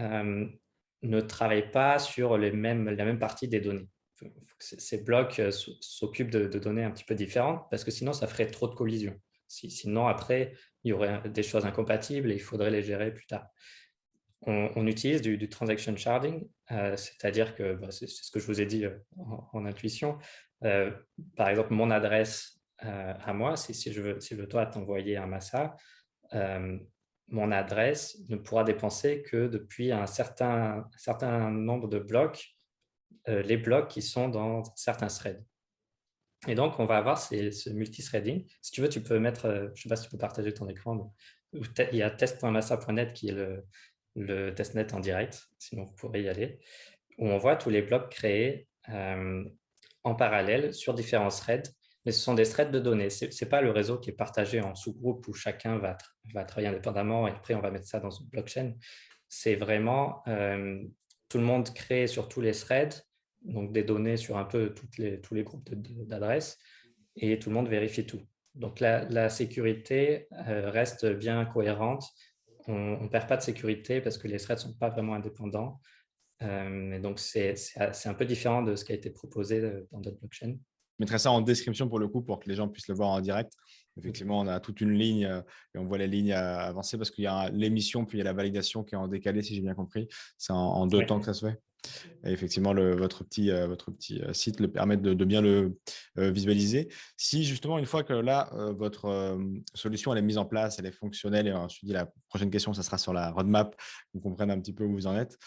euh, 0.01 0.45
ne 1.03 1.21
travaillent 1.21 1.71
pas 1.71 2.01
sur 2.01 2.37
la 2.39 2.51
même 2.51 3.19
partie 3.21 3.47
des 3.47 3.61
données. 3.61 3.89
ces 4.59 5.05
blocs 5.05 5.41
s'occupent 5.81 6.31
de, 6.31 6.59
données 6.59 6.83
un 6.83 6.91
petit 6.91 7.05
peu 7.05 7.15
différentes 7.15 7.71
parce 7.71 7.85
que 7.85 7.93
sinon, 7.93 8.13
ça 8.13 8.27
ferait 8.27 8.51
trop 8.51 8.67
de 8.67 8.75
collisions. 8.75 9.15
sinon, 9.47 10.09
après, 10.09 10.55
il 10.85 10.91
y 10.91 10.93
aurait 10.93 11.29
des 11.29 11.43
choses 11.43 11.67
incompatibles 11.67 12.31
et 12.31 12.35
il 12.35 12.41
faudrait 12.41 12.71
les 12.71 12.83
gérer 12.83 13.13
plus 13.13 13.27
tard. 13.27 13.49
On, 14.43 14.87
utilise 14.87 15.21
du, 15.21 15.49
transaction 15.49 15.97
sharding, 15.97 16.49
euh, 16.71 16.97
c'est-à-dire 16.97 17.57
que 17.57 17.75
bah, 17.75 17.91
c'est 17.91 18.09
ce 18.09 18.31
que 18.31 18.39
je 18.39 18.47
vous 18.47 18.61
ai 18.61 18.67
dit 18.67 18.85
euh, 18.85 18.97
en, 19.53 19.67
intuition. 19.67 20.17
Euh, 20.65 20.93
par 21.37 21.49
exemple, 21.49 21.75
mon 21.75 21.91
adresse 21.91 22.61
à 22.79 23.33
moi, 23.33 23.57
si, 23.57 23.93
je 23.93 24.01
veux, 24.01 24.49
toi 24.49 24.65
t'envoyer 24.65 25.17
un 25.17 25.27
massa, 25.27 25.77
mon 27.27 27.51
adresse 27.51 28.19
ne 28.29 28.37
pourra 28.37 28.63
dépenser 28.63 29.23
que 29.23 29.49
depuis 29.49 29.91
un 29.91 30.07
certain, 30.07 30.89
certain 30.97 31.51
nombre 31.51 31.89
de 31.89 31.99
blocs, 31.99 32.57
les 33.27 33.57
blocs 33.57 33.89
qui 33.89 34.01
sont 34.01 34.29
dans 34.29 34.63
certains 34.77 35.09
threads. 35.09 35.43
Et 36.47 36.55
donc, 36.55 36.79
on 36.79 36.87
va 36.87 36.99
avoir 36.99 37.19
ce 37.19 37.71
multithreading. 37.71 38.47
Si 38.63 38.71
tu 38.71 38.81
veux, 38.81 38.89
tu 38.89 39.03
peux 39.03 39.19
mettre, 39.19 39.47
euh, 39.47 39.69
je 39.75 39.81
ne 39.81 39.83
sais 39.83 39.89
pas 39.89 39.97
si 39.97 40.05
tu 40.05 40.11
peux 40.11 40.19
partager 40.19 40.55
ton 40.55 40.69
écran, 40.69 41.13
il 41.53 41.97
y 41.97 42.03
a 42.03 42.11
test.massa.net 42.11 43.13
qui 43.13 43.31
est 43.31 43.37
le, 44.15 44.55
testnet 44.55 44.93
en 44.95 45.01
direct, 45.01 45.49
sinon 45.59 45.85
vous 45.85 45.95
pourrez 45.95 46.23
y 46.23 46.29
aller, 46.29 46.61
où 47.19 47.29
on 47.29 47.39
voit 47.39 47.57
tous 47.57 47.71
les 47.71 47.83
blocs 47.83 48.11
créés 48.11 48.69
euh, 48.91 49.45
en 50.05 50.15
parallèle 50.15 50.75
sur 50.75 50.95
différents 50.95 51.29
threads, 51.29 51.73
mais 52.05 52.13
ce 52.13 52.21
sont 52.21 52.35
des 52.35 52.45
threads 52.45 52.71
de 52.71 52.79
données. 52.79 53.11
Ce 53.11 53.25
n'est 53.27 53.49
pas 53.49 53.61
le 53.61 53.71
réseau 53.71 53.99
qui 53.99 54.11
est 54.11 54.15
partagé 54.15 54.61
en 54.61 54.75
sous-groupes 54.75 55.27
où 55.29 55.35
chacun 55.35 55.79
va, 55.79 55.97
va, 56.33 56.45
travailler 56.45 56.69
indépendamment 56.69 57.27
et 57.29 57.31
après 57.31 57.55
on 57.55 57.61
va 57.61 57.71
mettre 57.71 57.87
ça 57.87 58.01
dans 58.01 58.11
une 58.11 58.27
blockchain. 58.29 58.75
C'est 59.29 59.57
vraiment 59.57 60.23
euh, 60.29 60.83
tout 61.29 61.39
le 61.39 61.45
monde 61.45 61.73
crée 61.75 62.07
sur 62.07 62.29
tous 62.29 62.41
les 62.41 62.53
threads 62.53 63.03
donc 63.49 63.73
des 63.73 63.83
données 63.83 64.17
sur 64.17 64.37
un 64.37 64.45
peu 64.45 64.73
toutes 64.75 64.99
les, 64.99 65.21
tous 65.21 65.35
les 65.35 65.43
groupes 65.43 65.69
d'adresses 66.07 66.59
et 67.17 67.39
tout 67.39 67.49
le 67.51 67.57
monde 67.57 67.69
vérifie 67.69 68.07
tout. 68.07 68.21
Donc 68.55 68.81
la, 68.81 69.29
sécurité 69.29 70.27
euh, 70.49 70.71
reste 70.71 71.07
bien 71.07 71.45
cohérente. 71.45 72.05
On 72.67 73.03
ne 73.03 73.09
perd 73.09 73.29
pas 73.29 73.37
de 73.37 73.43
sécurité 73.43 74.01
parce 74.01 74.19
que 74.19 74.29
les 74.29 74.39
threads 74.39 74.57
ne 74.57 74.73
sont 74.73 74.75
pas 74.75 74.91
vraiment 74.91 75.15
indépendants. 75.15 75.81
Euh, 76.43 76.93
et 76.93 77.01
donc 77.01 77.19
c'est 77.19 77.55
un 78.05 78.15
peu 78.15 78.25
différent 78.25 78.63
de 78.63 78.77
ce 78.77 78.85
qui 78.85 78.93
a 78.93 78.95
été 78.95 79.11
proposé 79.11 79.61
euh, 79.61 79.89
dans 79.91 80.01
d'autres 80.01 80.19
blockchains. 80.19 80.57
Je 80.99 81.05
mettrai 81.05 81.19
ça 81.19 81.31
en 81.31 81.41
description 81.41 81.89
pour 81.89 82.01
le 82.01 82.09
coup 82.09 82.23
pour 82.23 82.41
que 82.41 82.49
les 82.49 82.57
gens 82.57 82.69
puissent 82.69 82.89
le 82.89 82.95
voir 82.95 83.11
en 83.11 83.21
direct. 83.21 83.53
Effectivement, 83.97 84.41
on 84.41 84.47
a 84.49 84.61
toute 84.61 84.81
une 84.81 84.93
ligne 84.93 85.43
et 85.75 85.79
on 85.79 85.85
voit 85.85 85.99
les 85.99 86.07
lignes 86.07 86.33
avancer 86.33 86.97
parce 86.97 87.11
qu'il 87.11 87.25
y 87.25 87.29
a 87.29 87.51
l'émission 87.51 88.05
puis 88.05 88.19
il 88.19 88.21
y 88.21 88.23
a 88.23 88.25
la 88.25 88.33
validation 88.33 88.85
qui 88.85 88.95
est 88.95 88.99
en 88.99 89.09
décalé, 89.09 89.43
si 89.43 89.55
j'ai 89.55 89.61
bien 89.61 89.75
compris. 89.75 90.09
C'est 90.37 90.53
en, 90.53 90.87
deux 90.87 91.05
temps 91.07 91.19
que 91.19 91.27
ça 91.27 91.35
se 91.35 91.47
fait? 91.47 91.61
Et 92.25 92.33
effectivement, 92.33 92.75
votre 92.75 93.25
petit, 93.25 93.51
euh, 93.51 93.67
votre 93.67 93.91
petit 93.91 94.21
euh, 94.21 94.33
site 94.33 94.61
le 94.61 94.69
permet 94.69 94.97
de, 94.97 95.25
bien 95.25 95.41
le 95.41 95.79
euh, 96.19 96.31
visualiser. 96.31 96.89
Si 97.17 97.45
justement, 97.45 97.79
une 97.79 97.87
fois 97.87 98.03
que 98.03 98.13
là, 98.13 98.51
votre 98.77 99.39
solution 99.75 100.13
elle 100.13 100.19
est 100.19 100.23
mise 100.23 100.39
en 100.39 100.45
place, 100.45 100.79
elle 100.79 100.87
est 100.87 100.93
fonctionnelle, 100.93 101.47
et 101.47 101.55
je 101.69 101.87
dis 101.87 101.93
la 101.93 102.11
prochaine 102.29 102.51
question, 102.51 102.73
ça 102.73 102.83
sera 102.83 102.99
sur 102.99 103.13
la 103.13 103.31
roadmap, 103.31 103.77
vous 104.15 104.21
comprenez 104.21 104.53
un 104.53 104.61
petit 104.61 104.73
peu 104.73 104.85
où 104.85 104.93
vous 104.93 105.07
en 105.07 105.17
êtes. 105.17 105.39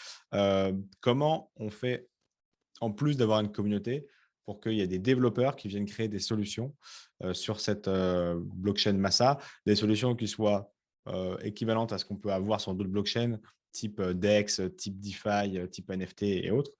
comment 0.99 1.51
on 1.57 1.69
fait, 1.69 2.07
en 2.79 2.91
plus 2.91 3.17
d'avoir 3.17 3.41
une 3.41 3.51
communauté, 3.51 4.07
pour 4.45 4.59
qu'il 4.59 4.73
y 4.73 4.81
ait 4.81 4.87
des 4.87 4.99
développeurs 4.99 5.55
qui 5.55 5.67
viennent 5.67 5.85
créer 5.85 6.07
des 6.07 6.19
solutions 6.19 6.75
sur 7.33 7.59
cette 7.59 7.89
blockchain 7.89 8.93
Massa, 8.93 9.37
des 9.65 9.75
solutions 9.75 10.15
qui 10.15 10.27
soient 10.27 10.73
équivalentes 11.41 11.93
à 11.93 11.97
ce 11.97 12.05
qu'on 12.05 12.17
peut 12.17 12.31
avoir 12.31 12.59
sur 12.61 12.73
d'autres 12.73 12.89
blockchains, 12.89 13.39
type 13.71 14.01
DEX, 14.01 14.61
type 14.77 14.99
DeFi, 14.99 15.69
type 15.69 15.89
NFT 15.89 16.23
et 16.23 16.51
autres, 16.51 16.71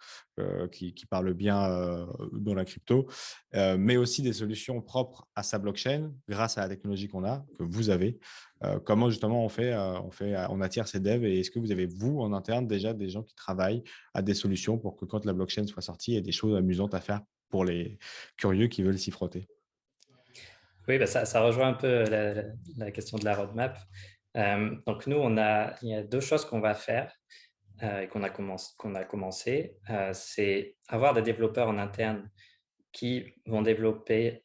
qui, 0.72 0.94
parlent 1.10 1.34
bien 1.34 2.08
dans 2.32 2.54
la 2.54 2.66
crypto, 2.66 3.08
mais 3.54 3.98
aussi 3.98 4.22
des 4.22 4.34
solutions 4.34 4.82
propres 4.82 5.28
à 5.36 5.44
sa 5.44 5.60
blockchain 5.60 6.12
grâce 6.28 6.58
à 6.58 6.62
la 6.62 6.70
technologie 6.70 7.08
qu'on 7.08 7.24
a, 7.24 7.46
que 7.58 7.64
vous 7.64 7.90
avez. 7.90 8.20
comment 8.86 9.10
justement 9.10 9.46
on 9.46 9.50
fait, 9.50 9.76
on 9.76 10.62
attire 10.62 10.88
ces 10.88 11.00
devs 11.00 11.24
et 11.26 11.40
est-ce 11.40 11.52
que 11.52 11.60
vous 11.60 11.72
avez, 11.72 11.86
vous, 11.86 12.20
en 12.20 12.34
interne, 12.34 12.68
déjà 12.68 12.94
des 12.94 13.10
gens 13.10 13.24
qui 13.24 13.36
travaillent 13.36 13.84
à 14.14 14.22
des 14.22 14.34
solutions 14.34 14.78
pour 14.78 14.96
que 14.96 15.06
quand 15.06 15.26
la 15.26 15.34
blockchain 15.34 15.68
soit 15.68 15.82
sortie, 15.82 16.12
il 16.12 16.14
y 16.16 16.18
ait 16.18 16.22
des 16.22 16.32
choses 16.32 16.56
amusantes 16.56 16.94
à 16.94 17.02
faire 17.02 17.22
pour 17.52 17.66
les 17.66 18.00
curieux 18.38 18.68
qui 18.68 18.82
veulent 18.82 18.98
s'y 18.98 19.12
frotter? 19.12 19.48
Oui, 20.88 20.98
bah, 20.98 21.06
ça, 21.06 21.42
rejoint 21.42 21.70
un 21.70 21.74
peu 21.74 22.06
la, 22.78 22.90
question 22.92 23.20
de 23.20 23.26
la 23.26 23.36
roadmap. 23.36 23.78
Euh, 24.38 24.76
donc 24.86 25.08
nous, 25.08 25.18
on 25.18 25.38
a, 25.38 25.76
il 25.82 25.90
y 25.90 25.94
a 25.94 26.04
deux 26.04 26.22
choses 26.22 26.46
qu'on 26.46 26.60
va 26.60 26.74
faire 26.74 27.14
euh, 27.84 28.02
et 28.02 28.08
qu'on 28.08 28.24
a, 28.24 28.30
commencé. 29.04 29.76
Euh, 29.90 30.12
c'est 30.14 30.76
avoir 30.88 31.14
des 31.14 31.22
développeurs 31.22 31.68
en 31.68 31.78
interne 31.78 32.30
qui 32.92 33.34
vont 33.46 33.62
développer 33.62 34.44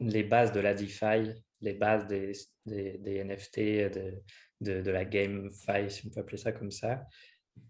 les 0.00 0.22
bases 0.22 0.52
de 0.52 0.60
la 0.60 0.74
DeFi, 0.74 1.34
les 1.60 1.74
bases 1.74 2.06
des, 2.06 2.32
NFT, 2.66 3.58
de, 4.60 4.90
la 4.90 5.04
GameFi, 5.04 5.90
si 5.90 6.06
on 6.06 6.10
peut 6.10 6.20
appeler 6.20 6.38
ça 6.38 6.52
comme 6.52 6.70
ça. 6.70 7.06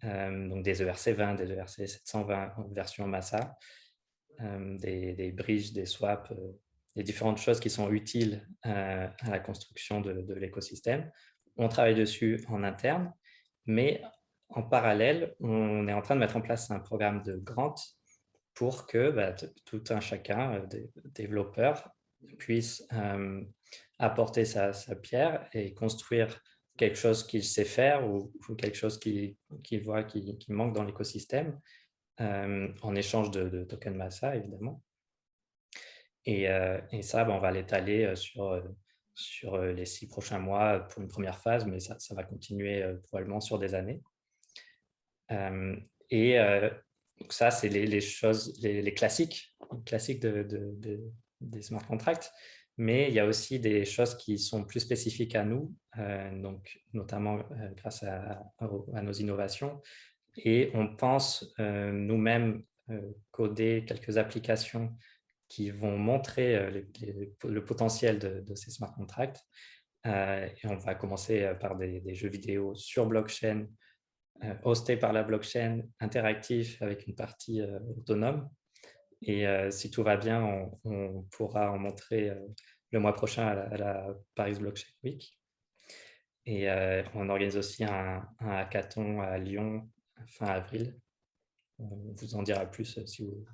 donc 0.03 0.63
des 0.63 0.85
ERC20, 0.85 1.37
des 1.37 1.53
ERC720 1.53 2.55
en 2.57 2.69
version 2.69 3.09
Massa, 3.09 3.59
des 4.39 5.33
bridges, 5.37 5.73
des 5.73 5.87
swaps, 5.87 6.33
les 6.97 7.03
différentes 7.03 7.39
choses 7.39 7.61
qui 7.61 7.71
sont 7.71 7.91
utiles 7.91 8.47
euh, 8.67 9.09
à 9.21 9.31
la 9.31 9.41
construction 9.41 10.01
de, 10.01 10.35
l'écosystème. 10.35 11.11
On 11.57 11.69
travaille 11.69 11.95
dessus 11.95 12.45
en 12.49 12.63
interne, 12.63 13.13
mais 13.67 14.03
en 14.49 14.63
parallèle, 14.63 15.35
on 15.41 15.87
est 15.89 15.93
en 15.93 16.03
train 16.03 16.15
de 16.15 16.21
mettre 16.21 16.37
en 16.37 16.41
place 16.41 16.71
un 16.71 16.81
programme 16.81 17.23
de 17.23 17.37
grant 17.37 17.75
pour 18.55 18.87
que 18.87 19.11
bah, 19.11 19.35
tout 19.65 19.83
un 19.91 20.01
chacun, 20.01 20.55
euh, 20.55 20.67
des 20.67 20.91
développeurs, 21.07 21.91
puisse 22.39 22.87
euh, 22.95 23.43
apporter 23.99 24.45
sa, 24.45 24.73
pierre 25.03 25.47
et 25.53 25.75
construire 25.75 26.41
quelque 26.79 26.97
chose 26.97 27.27
qu'il 27.27 27.45
sait 27.45 27.67
faire 27.67 28.09
ou, 28.09 28.33
quelque 28.57 28.77
chose 28.77 28.99
qu'il 28.99 29.37
voit 29.83 30.05
qui, 30.05 30.39
manque 30.49 30.75
dans 30.75 30.85
l'écosystème 30.85 31.61
en 32.19 32.95
échange 32.95 33.31
de, 33.31 33.65
tokens 33.65 33.97
Massa, 33.97 34.37
évidemment. 34.37 34.83
Et, 36.27 36.47
ça, 37.03 37.25
ben, 37.25 37.35
on 37.35 37.41
va 37.41 37.51
l'étaler 37.51 38.17
sur, 38.17 38.63
sur 39.15 39.59
les 39.59 39.85
six 39.85 40.07
prochains 40.07 40.39
mois 40.39 40.81
pour 40.81 41.03
une 41.03 41.09
première 41.09 41.39
phase, 41.39 41.67
mais 41.67 41.81
ça, 41.81 41.97
va 42.15 42.25
continuer 42.25 42.85
probablement 43.05 43.41
sur 43.41 43.59
des 43.59 43.75
années. 43.75 44.01
et 46.11 46.39
donc 47.21 47.33
ça, 47.33 47.51
c'est 47.51 47.69
les, 47.69 48.01
choses, 48.01 48.59
les, 48.63 48.95
classiques, 48.95 49.55
classiques 49.87 50.21
de, 50.21 51.13
des 51.41 51.63
smart 51.63 51.87
contracts. 51.87 52.33
Mais 52.77 53.09
il 53.09 53.15
y 53.15 53.21
a 53.21 53.27
aussi 53.27 53.61
des 53.61 53.85
choses 53.85 54.17
qui 54.17 54.37
sont 54.37 54.65
plus 54.65 54.81
spécifiques 54.81 55.37
à 55.37 55.45
nous, 55.45 55.73
donc 56.43 56.81
notamment 56.93 57.39
grâce 57.77 58.03
à, 58.03 58.43
à, 58.59 59.03
nos 59.03 59.13
innovations. 59.13 59.81
Et 60.37 60.71
on 60.75 60.97
pense 60.97 61.55
nous-mêmes 61.59 62.65
coder 63.31 63.85
quelques 63.87 64.19
applications 64.19 64.93
qui 65.55 65.71
vont 65.71 65.97
montrer 65.97 66.57
euh, 66.57 66.83
le 67.45 67.65
potentiel 67.65 68.19
de, 68.19 68.55
ces 68.57 68.73
smart 68.73 68.93
contracts. 68.93 69.41
Euh, 70.05 70.49
on 70.65 70.75
va 70.75 70.97
commencer 70.97 71.45
euh, 71.45 71.55
par 71.55 71.77
des, 71.77 72.03
jeux 72.13 72.29
vidéo 72.29 72.75
sur 72.75 73.07
blockchain, 73.07 73.69
hostés 74.65 74.97
par 74.97 75.13
la 75.13 75.23
blockchain, 75.23 75.83
interactifs 76.01 76.83
avec 76.83 77.07
une 77.07 77.15
partie 77.15 77.63
autonome. 77.97 78.51
Et 79.23 79.47
si 79.71 79.91
tout 79.93 80.03
va 80.03 80.17
bien, 80.17 80.71
on, 80.83 81.23
pourra 81.31 81.71
en 81.71 81.79
montrer 81.79 82.33
le 82.91 82.99
mois 82.99 83.13
prochain 83.13 83.47
à 83.47 83.77
la, 83.77 84.09
Paris 84.35 84.57
Blockchain 84.59 84.91
Week. 85.05 85.39
Et 86.47 86.69
on 87.15 87.29
organise 87.29 87.57
aussi 87.57 87.85
un, 87.85 88.29
un, 88.41 88.51
hackathon 88.51 89.23
à 89.23 89.39
Lyon 89.39 89.89
fin 90.27 90.47
avril. 90.47 90.99
On 91.79 92.13
vous 92.17 92.35
en 92.35 92.43
dira 92.43 92.67
plus 92.67 92.99
si 93.07 93.23
vous, 93.23 93.47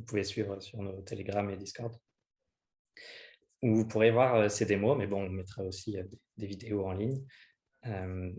vous 0.00 0.06
pouvez 0.06 0.24
suivre 0.24 0.58
sur 0.60 0.80
nos 0.82 1.02
Telegram 1.02 1.48
et 1.50 1.56
Discord. 1.56 1.94
Où 3.62 3.74
vous 3.74 3.86
pourrez 3.86 4.10
voir 4.10 4.34
euh, 4.34 4.48
ces 4.48 4.64
démos, 4.64 4.96
mais 4.96 5.06
bon, 5.06 5.26
on 5.26 5.28
mettra 5.28 5.62
aussi 5.62 5.98
euh, 5.98 6.04
des 6.38 6.46
vidéos 6.46 6.86
en 6.86 6.92
ligne 6.92 7.22
euh, 7.86 8.32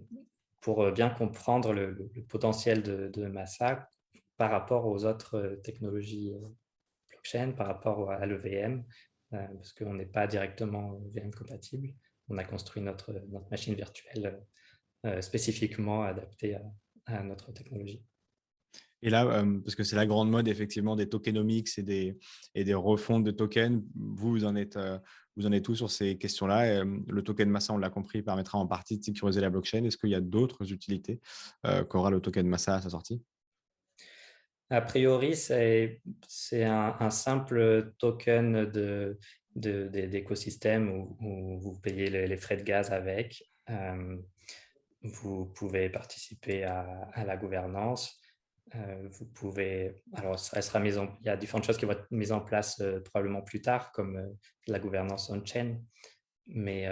pour 0.59 0.91
bien 0.91 1.09
comprendre 1.11 1.71
le, 1.71 2.09
potentiel 2.27 2.81
de, 2.81 3.27
Massa 3.27 3.87
par 4.37 4.49
rapport 4.49 4.87
aux 4.87 5.05
autres 5.05 5.59
technologies 5.63 6.33
blockchain, 7.09 7.51
par 7.51 7.65
rapport 7.65 8.11
à 8.11 8.23
l'EVM, 8.27 8.83
parce 9.31 9.73
qu'on 9.73 9.95
n'est 9.95 10.05
pas 10.05 10.27
directement 10.27 10.99
VM 11.15 11.33
compatible. 11.33 11.95
On 12.27 12.37
a 12.37 12.43
construit 12.43 12.83
notre, 12.83 13.11
notre 13.29 13.49
machine 13.49 13.73
virtuelle 13.73 14.39
spécifiquement 15.21 16.03
adaptée 16.03 16.59
à 17.07 17.23
notre 17.23 17.51
technologie. 17.51 18.03
Et 19.03 19.09
là, 19.09 19.43
parce 19.63 19.75
que 19.75 19.83
c'est 19.83 19.95
la 19.95 20.05
grande 20.05 20.29
mode 20.29 20.47
effectivement 20.47 20.95
des 20.95 21.09
tokenomics 21.09 21.77
et 21.77 21.83
des, 21.83 22.17
et 22.53 22.63
des 22.63 22.73
refontes 22.73 23.23
de 23.23 23.31
tokens, 23.31 23.81
vous, 23.95 24.31
vous 24.31 24.45
en 24.45 24.55
êtes, 24.55 24.77
vous 25.35 25.47
en 25.47 25.51
êtes 25.51 25.63
tout 25.65 25.75
sur 25.75 25.89
ces 25.89 26.17
questions-là? 26.17 26.83
Le 26.83 27.21
token 27.23 27.49
Massa, 27.49 27.73
on 27.73 27.77
l'a 27.77 27.89
compris, 27.89 28.21
permettra 28.21 28.59
en 28.59 28.67
partie 28.67 28.99
de 28.99 29.03
sécuriser 29.03 29.41
la 29.41 29.49
blockchain. 29.49 29.83
Est-ce 29.85 29.97
qu'il 29.97 30.11
y 30.11 30.15
a 30.15 30.21
d'autres 30.21 30.71
utilités 30.71 31.19
qu'aura 31.89 32.11
le 32.11 32.19
token 32.19 32.47
Massa 32.47 32.75
à 32.75 32.81
sa 32.81 32.89
sortie? 32.89 33.23
A 34.69 34.81
priori, 34.81 35.35
c'est 35.35 35.99
un, 36.63 37.09
simple 37.09 37.93
token 37.97 38.71
de, 38.71 39.17
d'écosystème 39.55 40.91
où, 40.91 41.59
vous 41.59 41.79
payez 41.81 42.09
les, 42.09 42.37
frais 42.37 42.55
de 42.55 42.63
gaz 42.63 42.91
avec. 42.91 43.43
vous 45.01 45.45
pouvez 45.47 45.89
participer 45.89 46.63
à 46.63 47.23
la 47.25 47.35
gouvernance. 47.35 48.20
Euh, 48.75 49.09
vous 49.11 49.25
pouvez, 49.25 50.01
alors 50.13 50.37
il 50.53 51.25
y 51.25 51.29
a 51.29 51.35
différentes 51.35 51.65
choses 51.65 51.77
qui 51.77 51.85
vont 51.85 51.91
être 51.91 52.07
mises 52.09 52.31
en 52.31 52.39
place 52.39 52.79
euh, 52.79 53.01
probablement 53.01 53.41
plus 53.41 53.61
tard, 53.61 53.91
comme 53.91 54.15
euh, 54.15 54.27
la 54.67 54.79
gouvernance 54.79 55.29
on-chain, 55.29 55.77
mais, 56.47 56.87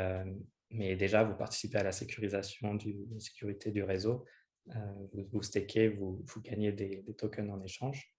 déjà 0.72 1.24
vous 1.24 1.36
participez 1.36 1.78
à 1.78 1.84
la 1.84 1.92
sécurisation 1.92 2.76
du, 2.76 2.96
la 3.12 3.20
sécurité 3.20 3.72
du 3.72 3.84
réseau. 3.84 4.26
vous, 4.68 5.28
vous 5.32 5.42
stakez, 5.42 5.88
vous, 5.90 6.24
gagnez 6.44 6.72
des, 6.72 7.04
tokens 7.18 7.50
en 7.50 7.62
échange. 7.62 8.14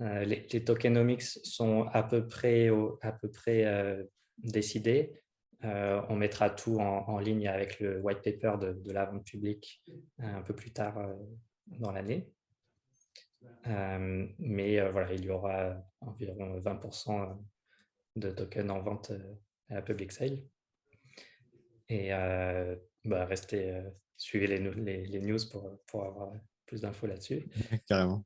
Les, 0.00 0.64
tokenomics 0.64 1.22
sont 1.22 1.84
à 1.92 2.02
peu 2.02 2.26
près, 2.26 2.70
décidés. 4.38 5.14
on 5.62 6.16
mettra 6.16 6.50
tout 6.50 6.78
en, 6.78 7.18
ligne 7.18 7.48
avec 7.48 7.80
le 7.80 8.00
white 8.00 8.22
paper 8.22 8.56
de 8.60 8.92
la 8.92 9.06
vente 9.06 9.24
publique 9.24 9.82
un 10.18 10.42
peu 10.42 10.54
plus 10.54 10.72
tard 10.72 10.98
dans 11.66 11.92
l'année. 11.92 12.30
Euh, 13.66 14.26
mais 14.38 14.80
euh, 14.80 14.90
voilà, 14.90 15.12
il 15.12 15.24
y 15.24 15.30
aura 15.30 15.76
environ 16.00 16.58
20% 16.58 17.38
de 18.16 18.30
tokens 18.30 18.70
en 18.70 18.80
vente 18.80 19.10
euh, 19.10 19.34
à 19.68 19.74
la 19.76 19.82
public 19.82 20.12
sale. 20.12 20.38
Et 21.88 22.10
bah, 23.04 23.24
restez, 23.24 23.82
suivez 24.16 24.46
les, 24.46 24.58
les, 24.58 25.06
les, 25.06 25.20
news 25.20 25.38
pour, 25.50 25.80
pour 25.88 26.04
avoir 26.04 26.32
plus 26.64 26.80
d'infos 26.80 27.08
là-dessus. 27.08 27.48
Carrément. 27.88 28.24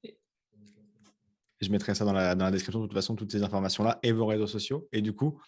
Je 1.63 1.71
mettrai 1.71 1.95
ça 1.95 2.05
dans 2.05 2.13
la, 2.13 2.35
dans 2.35 2.45
la, 2.45 2.51
description, 2.51 2.81
de 2.81 2.87
toute 2.87 2.95
façon, 2.95 3.17
toutes 3.17 3.33
ces 3.33 3.43
informations-là 3.43 4.01
et 4.03 4.13
vos 4.13 4.27
réseaux 4.27 4.47
sociaux. 4.47 4.87
Et 4.93 5.01
du 5.01 5.15
coup, 5.15 5.41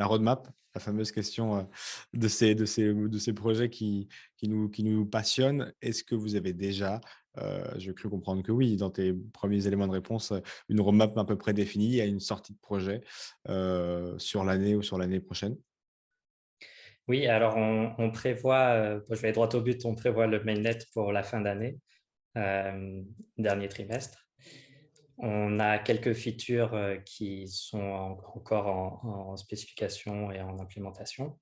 la 0.00 0.06
roadmap, 0.06 0.48
la 0.74 0.80
fameuse 0.80 1.12
question 1.12 1.68
de 2.12 2.26
ces, 2.26 2.56
de 2.56 2.64
ces, 2.64 2.92
de 2.92 3.18
ces 3.18 3.32
projets 3.32 3.70
qui, 3.70 4.08
qui, 4.36 4.48
nous, 4.48 4.68
qui 4.68 4.82
nous 4.82 5.06
passionnent. 5.06 5.72
Est-ce 5.82 6.02
que 6.02 6.16
vous 6.16 6.34
avez 6.34 6.52
déjà 6.52 6.96
euh, 6.96 6.98
J'ai 7.76 7.94
cru 7.94 8.08
comprendre 8.10 8.42
que 8.42 8.52
oui, 8.52 8.76
dans 8.76 8.90
tes 8.90 9.12
premiers 9.32 9.66
éléments 9.66 9.86
de 9.86 9.92
réponse, 9.92 10.32
une 10.68 10.80
roadmap 10.80 11.16
à 11.16 11.24
peu 11.24 11.36
près 11.36 11.54
définie 11.54 12.00
à 12.00 12.04
une 12.04 12.20
sortie 12.20 12.52
de 12.52 12.58
projet 12.58 13.00
euh, 13.48 14.18
sur 14.18 14.44
l'année 14.44 14.74
ou 14.74 14.82
sur 14.82 14.98
l'année 14.98 15.20
prochaine. 15.20 15.56
Oui, 17.08 17.26
alors 17.26 17.56
on, 17.56 18.10
prévoit, 18.10 18.70
euh, 18.74 19.00
je 19.10 19.20
vais 19.20 19.32
droit 19.32 19.48
au 19.54 19.60
but, 19.60 19.84
on 19.84 19.94
prévoit 19.94 20.26
le 20.26 20.42
mainnet 20.44 20.78
pour 20.92 21.12
la 21.12 21.22
fin 21.22 21.40
d'année, 21.40 21.78
dernier 22.34 23.68
trimestre. 23.68 24.26
On 25.18 25.60
a 25.60 25.78
quelques 25.78 26.14
features 26.14 26.76
qui 27.04 27.48
sont 27.48 28.18
encore 28.34 28.66
en, 28.66 29.36
spécification 29.36 30.30
et 30.30 30.40
en 30.40 30.58
implémentation, 30.58 31.38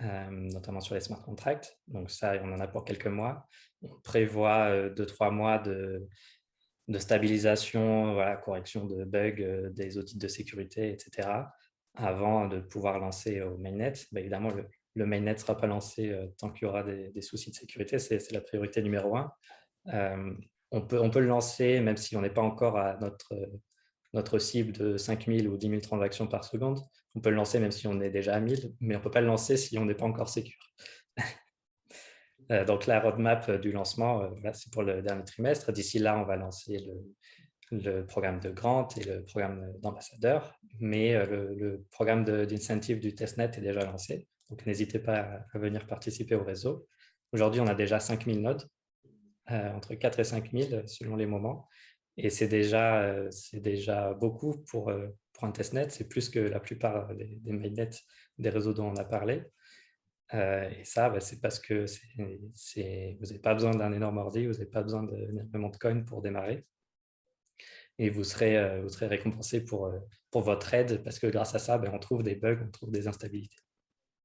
notamment 0.00 0.80
sur 0.80 0.94
les 0.94 1.00
smart 1.00 1.22
contracts. 1.22 1.78
Donc 1.88 2.10
ça, 2.10 2.34
on 2.42 2.52
en 2.52 2.60
a 2.60 2.68
pour 2.68 2.84
quelques 2.84 3.06
mois 3.06 3.48
on 3.82 4.00
prévoit 4.00 4.70
euh, 4.70 4.90
deux, 4.90 5.06
trois 5.06 5.30
mois 5.30 5.58
de, 5.58 6.08
stabilisation, 6.98 8.14
voilà, 8.14 8.36
correction 8.36 8.86
de 8.86 9.04
bugs, 9.04 9.40
euh, 9.40 9.70
des 9.70 9.98
audits 9.98 10.18
de 10.18 10.28
sécurité, 10.28 10.90
etc., 10.90 11.28
avant 11.94 12.46
de 12.46 12.60
pouvoir 12.60 12.98
lancer 12.98 13.40
au 13.42 13.58
mainnet. 13.58 13.92
Bah, 14.12 14.20
évidemment, 14.20 14.50
le, 14.94 15.06
mainnet 15.06 15.34
ne 15.34 15.38
sera 15.38 15.56
pas 15.56 15.66
lancé 15.66 16.10
euh, 16.10 16.26
tant 16.38 16.50
qu'il 16.50 16.66
y 16.66 16.68
aura 16.68 16.82
des, 16.82 17.22
soucis 17.22 17.50
de 17.50 17.56
sécurité, 17.56 17.98
c'est 17.98 18.32
la 18.32 18.40
priorité 18.40 18.82
numéro 18.82 19.16
un. 19.16 19.32
on, 20.70 20.82
peut, 20.82 21.00
on 21.00 21.10
peut 21.10 21.20
le 21.20 21.26
lancer 21.26 21.80
même 21.80 21.96
si 21.96 22.16
on 22.16 22.20
n'est 22.20 22.30
pas 22.30 22.42
encore 22.42 22.76
à 22.78 22.96
notre, 22.98 23.34
notre 24.12 24.38
cible 24.38 24.72
de 24.72 24.96
5000 24.96 25.48
ou 25.48 25.56
10 25.56 25.68
000 25.68 25.80
transactions 25.80 26.26
par 26.26 26.44
seconde. 26.44 26.80
On 27.14 27.20
peut 27.20 27.30
le 27.30 27.36
lancer 27.36 27.58
même 27.58 27.72
si 27.72 27.86
on 27.86 28.00
est 28.00 28.10
déjà 28.10 28.34
à 28.34 28.40
1000, 28.40 28.74
mais 28.80 28.94
on 28.94 28.98
ne 28.98 29.02
peut 29.02 29.10
pas 29.10 29.20
le 29.20 29.26
lancer 29.26 29.56
si 29.56 29.78
on 29.78 29.84
n'est 29.84 29.94
pas 29.94 30.06
encore 30.06 30.28
sécure. 30.28 30.74
Euh, 32.50 32.64
donc, 32.64 32.86
la 32.86 32.98
roadmap 33.00 33.46
euh, 33.50 33.58
du 33.58 33.72
lancement, 33.72 34.22
euh, 34.22 34.50
c'est 34.54 34.72
pour 34.72 34.82
le 34.82 35.02
dernier 35.02 35.24
trimestre. 35.24 35.70
D'ici 35.70 35.98
là, 35.98 36.18
on 36.18 36.24
va 36.24 36.36
lancer 36.36 36.78
le, 37.70 38.06
programme 38.06 38.40
de 38.40 38.48
grant 38.48 38.88
et 38.96 39.04
le 39.04 39.22
programme 39.26 39.74
d'ambassadeur, 39.80 40.58
mais 40.80 41.12
le, 41.26 41.84
programme 41.90 42.24
d'incentive 42.24 43.00
du 43.00 43.14
testnet 43.14 43.50
est 43.54 43.60
déjà 43.60 43.84
lancé. 43.84 44.26
Donc, 44.48 44.64
n'hésitez 44.64 44.98
pas 44.98 45.44
à, 45.52 45.58
venir 45.58 45.86
participer 45.86 46.34
au 46.36 46.42
réseau. 46.42 46.88
Aujourd'hui, 47.34 47.60
on 47.60 47.66
a 47.66 47.74
déjà 47.74 48.00
5000 48.00 48.40
nodes, 48.40 48.66
entre 49.50 49.94
4 49.94 50.20
et 50.20 50.24
5000 50.24 50.84
selon 50.86 51.16
les 51.16 51.26
moments. 51.26 51.68
Et 52.16 52.30
c'est 52.30 52.48
déjà, 52.48 53.14
déjà 53.52 54.14
beaucoup 54.14 54.64
pour, 54.70 54.90
testnet. 55.52 55.90
C'est 55.90 56.08
plus 56.08 56.28
que 56.28 56.40
la 56.40 56.60
plupart 56.60 57.14
des, 57.14 57.26
des 57.26 57.52
mainnets 57.52 57.90
des 58.38 58.50
réseaux 58.50 58.72
dont 58.72 58.88
on 58.88 58.96
a 58.96 59.04
parlé. 59.04 59.44
Euh, 60.34 60.68
et 60.70 60.84
ça, 60.84 61.08
bah, 61.08 61.20
c'est 61.20 61.40
parce 61.40 61.58
que 61.58 61.86
vous 62.18 63.22
n'avez 63.22 63.38
pas 63.38 63.54
besoin 63.54 63.72
d'un 63.72 63.92
énorme 63.92 64.18
ordi, 64.18 64.46
vous 64.46 64.52
n'avez 64.52 64.66
pas 64.66 64.82
besoin 64.82 65.04
d'énormément 65.04 65.70
de 65.70 65.76
coins 65.76 66.02
pour 66.02 66.22
démarrer. 66.22 66.66
Et 67.98 68.10
vous 68.10 68.24
serez, 68.24 68.56
euh, 68.56 68.88
serez 68.88 69.06
récompensé 69.06 69.64
pour, 69.64 69.86
euh, 69.86 69.98
pour 70.30 70.42
votre 70.42 70.72
aide 70.74 71.02
parce 71.02 71.18
que 71.18 71.26
grâce 71.26 71.54
à 71.54 71.58
ça, 71.58 71.78
bah, 71.78 71.90
on 71.92 71.98
trouve 71.98 72.22
des 72.22 72.36
bugs, 72.36 72.60
on 72.64 72.70
trouve 72.70 72.90
des 72.90 73.08
instabilités. 73.08 73.56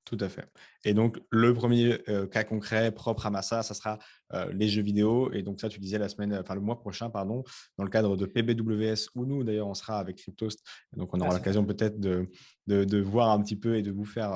Tout 0.05 0.17
à 0.19 0.27
fait. 0.27 0.45
Et 0.83 0.93
donc, 0.93 1.17
le 1.29 1.53
premier 1.53 1.97
euh, 2.09 2.27
cas 2.27 2.43
concret 2.43 2.91
propre 2.91 3.25
à 3.25 3.29
Massa, 3.29 3.63
ça 3.63 3.73
sera 3.73 3.99
euh, 4.33 4.51
les 4.51 4.67
jeux 4.67 4.81
vidéo. 4.81 5.31
Et 5.31 5.41
donc, 5.41 5.61
ça, 5.61 5.69
tu 5.69 5.79
disais 5.79 5.97
la 5.97 6.09
semaine, 6.09 6.37
enfin 6.37 6.55
le 6.55 6.61
mois 6.61 6.77
prochain, 6.77 7.09
pardon, 7.09 7.43
dans 7.77 7.85
le 7.85 7.89
cadre 7.89 8.17
de 8.17 8.25
PBWS, 8.25 9.07
où 9.15 9.25
nous, 9.25 9.45
d'ailleurs, 9.45 9.67
on 9.67 9.73
sera 9.73 9.99
avec 9.99 10.17
Cryptost. 10.17 10.61
donc, 10.97 11.13
on 11.13 11.21
aura 11.21 11.33
l'occasion 11.33 11.63
peut-être 11.63 12.01
de, 12.01 12.27
de, 12.67 13.01
voir 13.01 13.31
un 13.31 13.41
petit 13.41 13.55
peu 13.55 13.77
et 13.77 13.81
de 13.81 13.91
vous 13.91 14.03
faire 14.03 14.33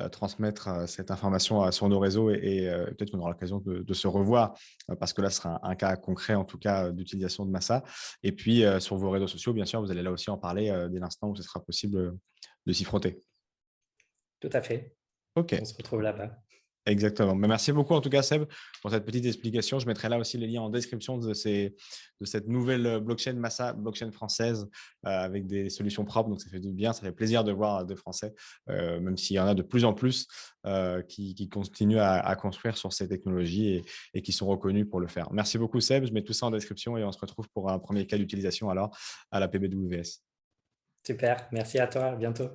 euh, 0.00 0.08
transmettre 0.08 0.88
cette 0.88 1.10
information 1.10 1.70
sur 1.70 1.86
nos 1.90 1.98
réseaux. 1.98 2.30
Et, 2.30 2.66
peut-être 2.96 3.10
qu'on 3.10 3.18
aura 3.18 3.30
l'occasion 3.30 3.60
de, 3.60 3.94
se 3.94 4.06
revoir, 4.06 4.58
parce 4.98 5.12
que 5.12 5.20
là, 5.20 5.28
ce 5.28 5.36
sera 5.36 5.60
un, 5.68 5.74
cas 5.74 5.96
concret, 5.96 6.34
en 6.34 6.46
tout 6.46 6.58
cas, 6.58 6.92
d'utilisation 6.92 7.44
de 7.44 7.50
Massa. 7.50 7.84
Et 8.22 8.32
puis, 8.32 8.64
sur 8.78 8.96
vos 8.96 9.10
réseaux 9.10 9.28
sociaux, 9.28 9.52
bien 9.52 9.66
sûr, 9.66 9.82
vous 9.82 9.90
allez 9.90 10.02
là 10.02 10.12
aussi 10.12 10.30
en 10.30 10.38
parler 10.38 10.74
dès 10.90 10.98
l'instant 10.98 11.28
où 11.28 11.36
ce 11.36 11.42
sera 11.42 11.60
possible 11.60 12.16
de 12.64 12.72
s'y 12.72 12.84
frotter. 12.84 13.22
Tout 14.40 14.50
à 14.52 14.60
fait. 14.60 14.96
OK. 15.36 15.56
On 15.60 15.64
se 15.64 15.74
retrouve 15.74 16.02
là-bas. 16.02 16.38
Exactement. 16.88 17.34
Mais 17.34 17.48
merci 17.48 17.70
beaucoup 17.70 17.92
en 17.92 18.00
tout 18.00 18.08
cas, 18.08 18.22
Seb, 18.22 18.44
pour 18.80 18.90
cette 18.90 19.04
petite 19.04 19.26
explication. 19.26 19.78
Je 19.78 19.86
mettrai 19.86 20.08
là 20.08 20.18
aussi 20.18 20.38
les 20.38 20.46
liens 20.46 20.62
en 20.62 20.70
description 20.70 21.18
de, 21.18 21.34
ces, 21.34 21.76
de 22.20 22.26
cette 22.26 22.48
nouvelle 22.48 23.00
blockchain 23.00 23.34
Massa, 23.34 23.74
blockchain 23.74 24.10
française, 24.10 24.66
euh, 25.06 25.10
avec 25.10 25.46
des 25.46 25.68
solutions 25.68 26.06
propres. 26.06 26.30
Donc, 26.30 26.40
ça 26.40 26.48
fait 26.48 26.60
du 26.60 26.72
bien, 26.72 26.94
ça 26.94 27.02
fait 27.02 27.12
plaisir 27.12 27.44
de 27.44 27.52
voir 27.52 27.84
des 27.84 27.94
Français, 27.94 28.34
euh, 28.70 29.00
même 29.00 29.18
s'il 29.18 29.36
y 29.36 29.40
en 29.40 29.46
a 29.46 29.54
de 29.54 29.62
plus 29.62 29.84
en 29.84 29.92
plus 29.92 30.26
euh, 30.66 31.02
qui, 31.02 31.48
continuent 31.50 32.00
à, 32.00 32.34
construire 32.36 32.78
sur 32.78 32.92
ces 32.92 33.06
technologies 33.06 33.74
et, 33.74 33.84
et, 34.14 34.22
qui 34.22 34.32
sont 34.32 34.46
reconnus 34.46 34.86
pour 34.88 35.00
le 35.00 35.08
faire. 35.08 35.30
Merci 35.30 35.58
beaucoup, 35.58 35.80
Seb. 35.80 36.06
Je 36.06 36.12
mets 36.12 36.22
tout 36.22 36.32
ça 36.32 36.46
en 36.46 36.50
description 36.50 36.96
et 36.96 37.04
on 37.04 37.12
se 37.12 37.18
retrouve 37.18 37.48
pour 37.50 37.70
un 37.70 37.78
premier 37.78 38.06
cas 38.06 38.16
d'utilisation 38.16 38.70
alors 38.70 38.96
à 39.30 39.40
la 39.40 39.48
PBWS. 39.48 40.22
Super. 41.06 41.48
Merci 41.52 41.78
à 41.78 41.86
toi. 41.86 42.06
À 42.06 42.16
bientôt. 42.16 42.48